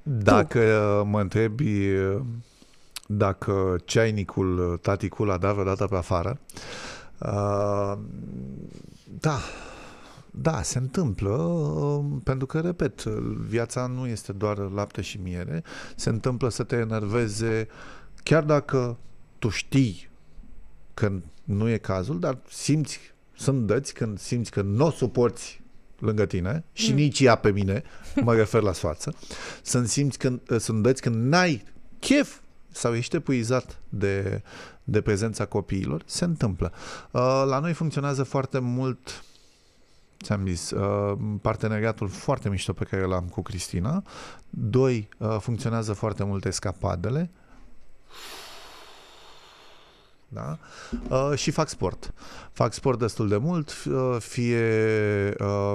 Dacă 0.02 0.58
uh, 0.58 1.08
mă 1.10 1.20
întrebi 1.20 1.88
uh, 1.88 2.20
dacă 3.06 3.76
ceainicul, 3.84 4.72
uh, 4.72 4.78
taticul 4.80 5.30
a 5.30 5.36
dat 5.36 5.52
vreodată 5.52 5.86
pe 5.86 5.96
afară, 5.96 6.38
uh, 7.18 7.98
da, 9.20 9.38
da, 10.30 10.62
se 10.62 10.78
întâmplă, 10.78 11.30
uh, 11.30 12.04
pentru 12.24 12.46
că, 12.46 12.60
repet, 12.60 13.02
viața 13.46 13.86
nu 13.86 14.06
este 14.06 14.32
doar 14.32 14.58
lapte 14.58 15.00
și 15.00 15.20
miere, 15.22 15.62
se 15.96 16.08
întâmplă 16.08 16.48
să 16.48 16.62
te 16.62 16.76
enerveze, 16.76 17.68
chiar 18.22 18.44
dacă 18.44 18.96
tu 19.38 19.48
știi 19.48 20.10
că 20.94 21.12
nu 21.44 21.68
e 21.68 21.76
cazul, 21.76 22.18
dar 22.18 22.38
simți, 22.48 23.00
sunt 23.36 23.66
dăți 23.66 23.94
când 23.94 24.18
simți 24.18 24.50
că 24.50 24.62
nu 24.62 24.86
o 24.86 24.90
suporți 24.90 25.61
lângă 26.02 26.26
tine 26.26 26.64
și 26.72 26.90
mm. 26.90 26.96
nici 26.96 27.20
ea 27.20 27.34
pe 27.34 27.50
mine, 27.50 27.82
mă 28.24 28.34
refer 28.34 28.62
la 28.62 28.72
soață, 28.72 29.14
să 29.62 29.84
simți 29.84 30.18
când, 30.18 30.40
sunt 30.58 30.82
dăți 30.82 31.02
când 31.02 31.14
n-ai 31.14 31.64
chef 31.98 32.38
sau 32.70 32.94
ești 32.94 33.16
epuizat 33.16 33.80
de, 33.88 34.42
de 34.84 35.00
prezența 35.00 35.44
copiilor, 35.44 36.02
se 36.06 36.24
întâmplă. 36.24 36.72
Uh, 37.10 37.44
la 37.46 37.58
noi 37.58 37.72
funcționează 37.72 38.22
foarte 38.22 38.58
mult 38.58 39.24
ți-am 40.22 40.46
zis, 40.46 40.70
uh, 40.70 41.18
parteneriatul 41.40 42.08
foarte 42.08 42.48
mișto 42.48 42.72
pe 42.72 42.84
care 42.84 43.04
l-am 43.04 43.24
cu 43.24 43.42
Cristina. 43.42 44.02
Doi, 44.50 45.08
uh, 45.18 45.36
funcționează 45.40 45.92
foarte 45.92 46.24
mult 46.24 46.44
escapadele. 46.44 47.30
Da? 50.32 50.58
Uh, 51.08 51.32
și 51.36 51.50
fac 51.50 51.68
sport. 51.68 52.12
Fac 52.52 52.72
sport 52.72 52.98
destul 52.98 53.28
de 53.28 53.36
mult, 53.36 53.84
uh, 53.90 54.16
fie 54.18 55.34
uh, 55.38 55.74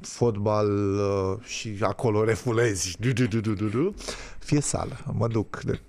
fotbal 0.00 0.68
uh, 0.94 1.44
și 1.44 1.76
acolo 1.80 2.24
refulezi, 2.24 2.96
du, 3.00 3.12
du, 3.12 3.26
du, 3.26 3.40
du, 3.40 3.54
du, 3.54 3.68
du, 3.68 3.94
fie 4.38 4.60
sală. 4.60 4.96
Mă 5.12 5.28
duc 5.28 5.60
de, 5.60 5.80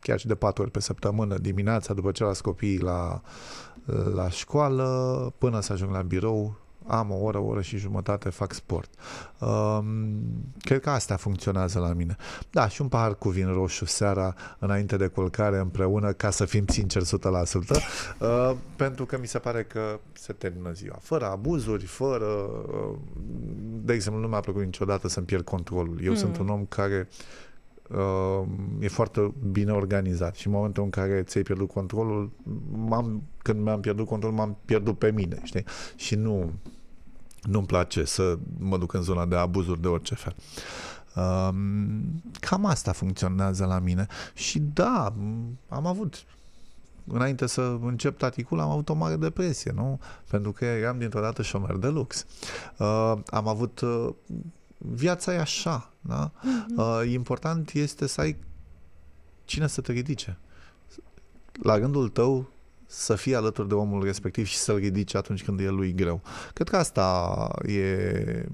chiar 0.00 0.18
și 0.18 0.26
de 0.26 0.34
patru 0.34 0.62
ori 0.62 0.70
pe 0.70 0.80
săptămână, 0.80 1.38
dimineața, 1.38 1.94
după 1.94 2.10
ce 2.10 2.24
las 2.24 2.40
copiii 2.40 2.78
la, 2.78 3.20
la 4.14 4.28
școală, 4.28 5.32
până 5.38 5.60
să 5.60 5.72
ajung 5.72 5.92
la 5.92 6.02
birou, 6.02 6.56
am 6.90 7.10
o 7.10 7.14
oră, 7.14 7.38
o 7.38 7.44
oră 7.44 7.60
și 7.60 7.76
jumătate, 7.76 8.28
fac 8.28 8.52
sport. 8.52 8.90
Um, 9.38 10.20
cred 10.60 10.80
că 10.80 10.90
asta 10.90 11.16
funcționează 11.16 11.78
la 11.78 11.92
mine. 11.92 12.16
Da, 12.50 12.68
și 12.68 12.82
un 12.82 12.88
pahar 12.88 13.14
cu 13.14 13.28
vin 13.28 13.52
roșu 13.52 13.84
seara, 13.84 14.34
înainte 14.58 14.96
de 14.96 15.06
culcare, 15.06 15.58
împreună, 15.58 16.12
ca 16.12 16.30
să 16.30 16.44
fim 16.44 16.66
sinceri 16.66 17.04
100%, 17.04 17.08
uh, 18.18 18.56
pentru 18.76 19.06
că 19.06 19.18
mi 19.18 19.26
se 19.26 19.38
pare 19.38 19.62
că 19.62 20.00
se 20.12 20.32
termină 20.32 20.72
ziua. 20.72 20.98
Fără 21.00 21.26
abuzuri, 21.26 21.84
fără... 21.84 22.24
Uh, 22.24 22.98
de 23.82 23.92
exemplu, 23.92 24.22
nu 24.22 24.28
mi-a 24.28 24.40
plăcut 24.40 24.64
niciodată 24.64 25.08
să-mi 25.08 25.26
pierd 25.26 25.44
controlul. 25.44 26.00
Eu 26.02 26.10
mm. 26.10 26.16
sunt 26.16 26.38
un 26.38 26.48
om 26.48 26.64
care 26.64 27.08
uh, 27.90 28.46
e 28.80 28.88
foarte 28.88 29.34
bine 29.50 29.72
organizat 29.72 30.34
și 30.34 30.46
în 30.46 30.52
momentul 30.52 30.82
în 30.82 30.90
care 30.90 31.22
ți-ai 31.22 31.42
pierdut 31.42 31.68
controlul, 31.68 32.30
m-am, 32.70 33.22
când 33.42 33.62
mi-am 33.62 33.80
pierdut 33.80 34.06
controlul, 34.06 34.36
m-am 34.36 34.58
pierdut 34.64 34.98
pe 34.98 35.10
mine, 35.10 35.40
știi? 35.42 35.64
Și 35.96 36.14
nu, 36.14 36.52
nu-mi 37.42 37.66
place 37.66 38.04
să 38.04 38.38
mă 38.58 38.78
duc 38.78 38.92
în 38.92 39.02
zona 39.02 39.26
de 39.26 39.36
abuzuri 39.36 39.80
de 39.80 39.88
orice 39.88 40.14
fel. 40.14 40.34
Um, 41.14 42.22
cam 42.40 42.64
asta 42.64 42.92
funcționează 42.92 43.64
la 43.64 43.78
mine 43.78 44.06
și 44.34 44.58
da, 44.58 45.14
am 45.68 45.86
avut 45.86 46.24
înainte 47.04 47.46
să 47.46 47.78
încep 47.82 48.18
taticul, 48.18 48.60
am 48.60 48.70
avut 48.70 48.88
o 48.88 48.94
mare 48.94 49.16
depresie, 49.16 49.72
nu? 49.74 50.00
Pentru 50.30 50.52
că 50.52 50.64
eram 50.64 50.98
dintr-o 50.98 51.20
dată 51.20 51.42
șomer 51.42 51.74
de 51.76 51.88
lux. 51.88 52.26
Uh, 52.76 53.12
am 53.26 53.48
avut 53.48 53.80
uh, 53.80 54.08
viața 54.78 55.34
e 55.34 55.38
așa, 55.38 55.90
da? 56.00 56.30
Uh, 56.76 57.00
important 57.12 57.70
este 57.70 58.06
să 58.06 58.20
ai 58.20 58.36
cine 59.44 59.66
să 59.66 59.80
te 59.80 59.92
ridice. 59.92 60.38
La 61.62 61.76
rândul 61.76 62.08
tău 62.08 62.50
să 62.90 63.14
fii 63.14 63.34
alături 63.34 63.68
de 63.68 63.74
omul 63.74 64.04
respectiv 64.04 64.46
și 64.46 64.56
să-l 64.56 64.76
ridici 64.76 65.14
atunci 65.14 65.44
când 65.44 65.60
e 65.60 65.68
lui 65.68 65.94
greu. 65.94 66.20
Cred 66.52 66.68
că 66.68 66.76
asta 66.76 67.48
e 67.66 68.46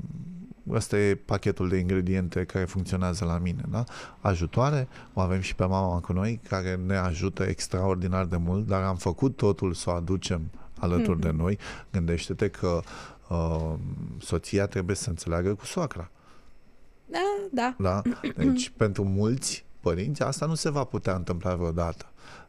Ăsta 0.70 0.99
e 0.99 1.14
pachetul 1.14 1.68
de 1.68 1.77
ingrediente 1.77 2.44
care 2.44 2.64
funcționează 2.64 3.25
la 3.25 3.38
mine, 3.38 3.62
da? 3.70 3.85
Ajutoare, 4.20 4.88
o 5.14 5.20
avem 5.20 5.40
și 5.40 5.55
pe 5.55 5.64
mama 5.64 6.01
cu 6.01 6.12
noi, 6.12 6.40
care 6.49 6.81
ne 6.87 6.96
ajută 6.96 7.42
extraordinar 7.42 8.25
de 8.25 8.37
mult, 8.37 8.66
dar 8.66 8.83
am 8.83 8.96
făcut 8.96 9.37
totul 9.37 9.72
să 9.72 9.90
o 9.90 9.92
aducem 9.92 10.51
alături 10.79 11.18
mm-hmm. 11.18 11.22
de 11.22 11.31
noi. 11.31 11.59
Gândește-te 11.92 12.49
că 12.49 12.81
uh, 13.29 13.72
soția 14.18 14.66
trebuie 14.66 14.96
să 14.96 15.09
înțeleagă 15.09 15.55
cu 15.55 15.64
soacra. 15.64 16.11
Da, 17.07 17.18
da. 17.51 17.75
Da? 17.79 18.03
Deci, 18.37 18.72
pentru 18.77 19.05
mulți 19.05 19.64
părinți, 19.81 20.22
asta 20.22 20.46
nu 20.46 20.55
se 20.55 20.70
va 20.70 20.85
putea 20.85 21.14
întâmpla 21.14 21.55
vreodată. 21.55 22.07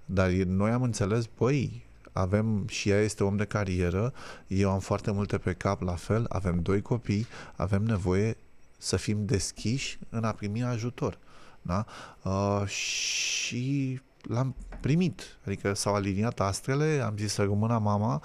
Dar 0.09 0.29
noi 0.29 0.71
am 0.71 0.81
înțeles, 0.81 1.29
băi, 1.37 1.85
avem 2.11 2.67
și 2.67 2.89
ea 2.89 3.01
este 3.01 3.23
om 3.23 3.35
de 3.35 3.45
carieră, 3.45 4.13
eu 4.47 4.71
am 4.71 4.79
foarte 4.79 5.11
multe 5.11 5.37
pe 5.37 5.53
cap 5.53 5.81
la 5.81 5.95
fel, 5.95 6.25
avem 6.29 6.61
doi 6.61 6.81
copii, 6.81 7.27
avem 7.55 7.83
nevoie 7.83 8.37
să 8.77 8.95
fim 8.95 9.25
deschiși 9.25 9.99
în 10.09 10.23
a 10.23 10.31
primi 10.31 10.63
ajutor. 10.63 11.17
Da? 11.61 11.85
Uh, 12.23 12.67
și 12.67 13.99
l-am 14.21 14.55
primit, 14.81 15.37
adică 15.45 15.73
s-au 15.73 15.95
aliniat 15.95 16.39
astrele, 16.39 17.01
am 17.05 17.17
zis 17.17 17.33
să 17.33 17.43
rămână 17.43 17.77
mama, 17.77 18.23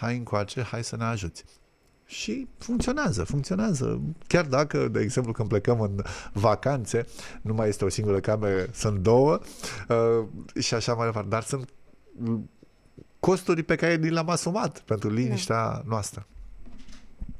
hai 0.00 0.16
încoace, 0.16 0.62
hai 0.62 0.84
să 0.84 0.96
ne 0.96 1.04
ajuți. 1.04 1.44
Și 2.06 2.48
funcționează, 2.58 3.24
funcționează. 3.24 4.00
Chiar 4.26 4.44
dacă, 4.44 4.88
de 4.88 5.00
exemplu, 5.00 5.32
când 5.32 5.48
plecăm 5.48 5.80
în 5.80 6.02
vacanțe, 6.32 7.06
nu 7.42 7.54
mai 7.54 7.68
este 7.68 7.84
o 7.84 7.88
singură 7.88 8.20
cameră, 8.20 8.66
sunt 8.72 8.98
două 8.98 9.38
uh, 9.88 10.26
și 10.62 10.74
așa 10.74 10.94
mai 10.94 11.06
departe. 11.06 11.28
Dar 11.28 11.42
sunt 11.42 11.68
costuri 13.20 13.62
pe 13.62 13.74
care 13.74 13.96
ni 13.96 14.10
le-am 14.10 14.28
asumat 14.28 14.80
pentru 14.80 15.10
liniștea 15.10 15.56
da. 15.56 15.82
noastră. 15.86 16.26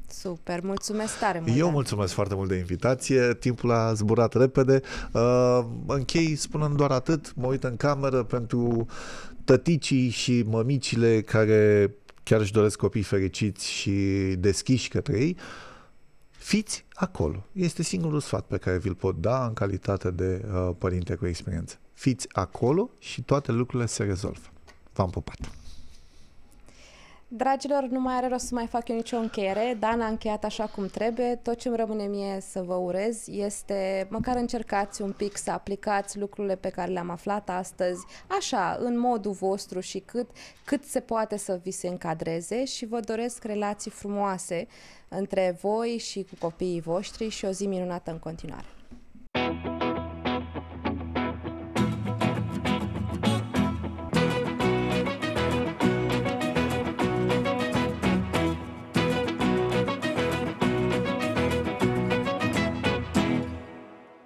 Super, 0.08 0.60
mulțumesc 0.62 1.18
tare 1.18 1.42
mult. 1.46 1.58
Eu 1.58 1.70
mulțumesc 1.70 2.12
foarte 2.12 2.34
mult 2.34 2.48
de 2.48 2.56
invitație, 2.56 3.34
timpul 3.34 3.70
a 3.70 3.92
zburat 3.92 4.34
repede. 4.34 4.80
Uh, 5.12 5.64
închei 5.86 6.34
spunând 6.34 6.76
doar 6.76 6.90
atât, 6.90 7.34
mă 7.36 7.46
uit 7.46 7.64
în 7.64 7.76
cameră 7.76 8.22
pentru 8.22 8.86
tăticii 9.44 10.08
și 10.08 10.44
mămicile 10.46 11.20
care 11.20 11.94
chiar 12.24 12.40
își 12.40 12.52
doresc 12.52 12.78
copii 12.78 13.02
fericiți 13.02 13.70
și 13.70 13.90
deschiși 14.38 14.88
către 14.88 15.18
ei. 15.18 15.36
Fiți 16.30 16.84
acolo. 16.92 17.46
Este 17.52 17.82
singurul 17.82 18.20
sfat 18.20 18.46
pe 18.46 18.56
care 18.56 18.78
vi-l 18.78 18.94
pot 18.94 19.16
da 19.20 19.46
în 19.46 19.52
calitate 19.52 20.10
de 20.10 20.44
uh, 20.52 20.70
părinte 20.78 21.14
cu 21.14 21.26
experiență. 21.26 21.78
Fiți 21.92 22.26
acolo 22.32 22.90
și 22.98 23.22
toate 23.22 23.52
lucrurile 23.52 23.88
se 23.88 24.02
rezolvă. 24.02 24.48
V-am 24.92 25.10
pupat! 25.10 25.63
Dragilor, 27.36 27.82
nu 27.82 28.00
mai 28.00 28.14
are 28.14 28.28
rost 28.28 28.46
să 28.46 28.54
mai 28.54 28.66
fac 28.66 28.88
eu 28.88 28.96
nicio 28.96 29.16
încheiere. 29.16 29.76
Dan 29.78 30.00
a 30.00 30.06
încheiat 30.06 30.44
așa 30.44 30.66
cum 30.66 30.86
trebuie. 30.86 31.40
Tot 31.42 31.58
ce 31.58 31.68
îmi 31.68 31.76
rămâne 31.76 32.04
mie 32.04 32.40
să 32.40 32.62
vă 32.62 32.74
urez 32.74 33.28
este 33.28 34.06
măcar 34.10 34.36
încercați 34.36 35.02
un 35.02 35.12
pic 35.12 35.36
să 35.36 35.50
aplicați 35.50 36.18
lucrurile 36.18 36.56
pe 36.56 36.68
care 36.68 36.90
le-am 36.90 37.10
aflat 37.10 37.48
astăzi, 37.48 38.06
așa, 38.26 38.76
în 38.80 38.98
modul 38.98 39.32
vostru 39.32 39.80
și 39.80 39.98
cât, 39.98 40.30
cât 40.64 40.84
se 40.84 41.00
poate 41.00 41.36
să 41.36 41.60
vi 41.62 41.70
se 41.70 41.88
încadreze 41.88 42.64
și 42.64 42.86
vă 42.86 43.00
doresc 43.00 43.44
relații 43.44 43.90
frumoase 43.90 44.66
între 45.08 45.56
voi 45.60 45.98
și 45.98 46.22
cu 46.22 46.34
copiii 46.38 46.80
voștri 46.80 47.28
și 47.28 47.44
o 47.44 47.50
zi 47.50 47.66
minunată 47.66 48.10
în 48.10 48.18
continuare. 48.18 48.66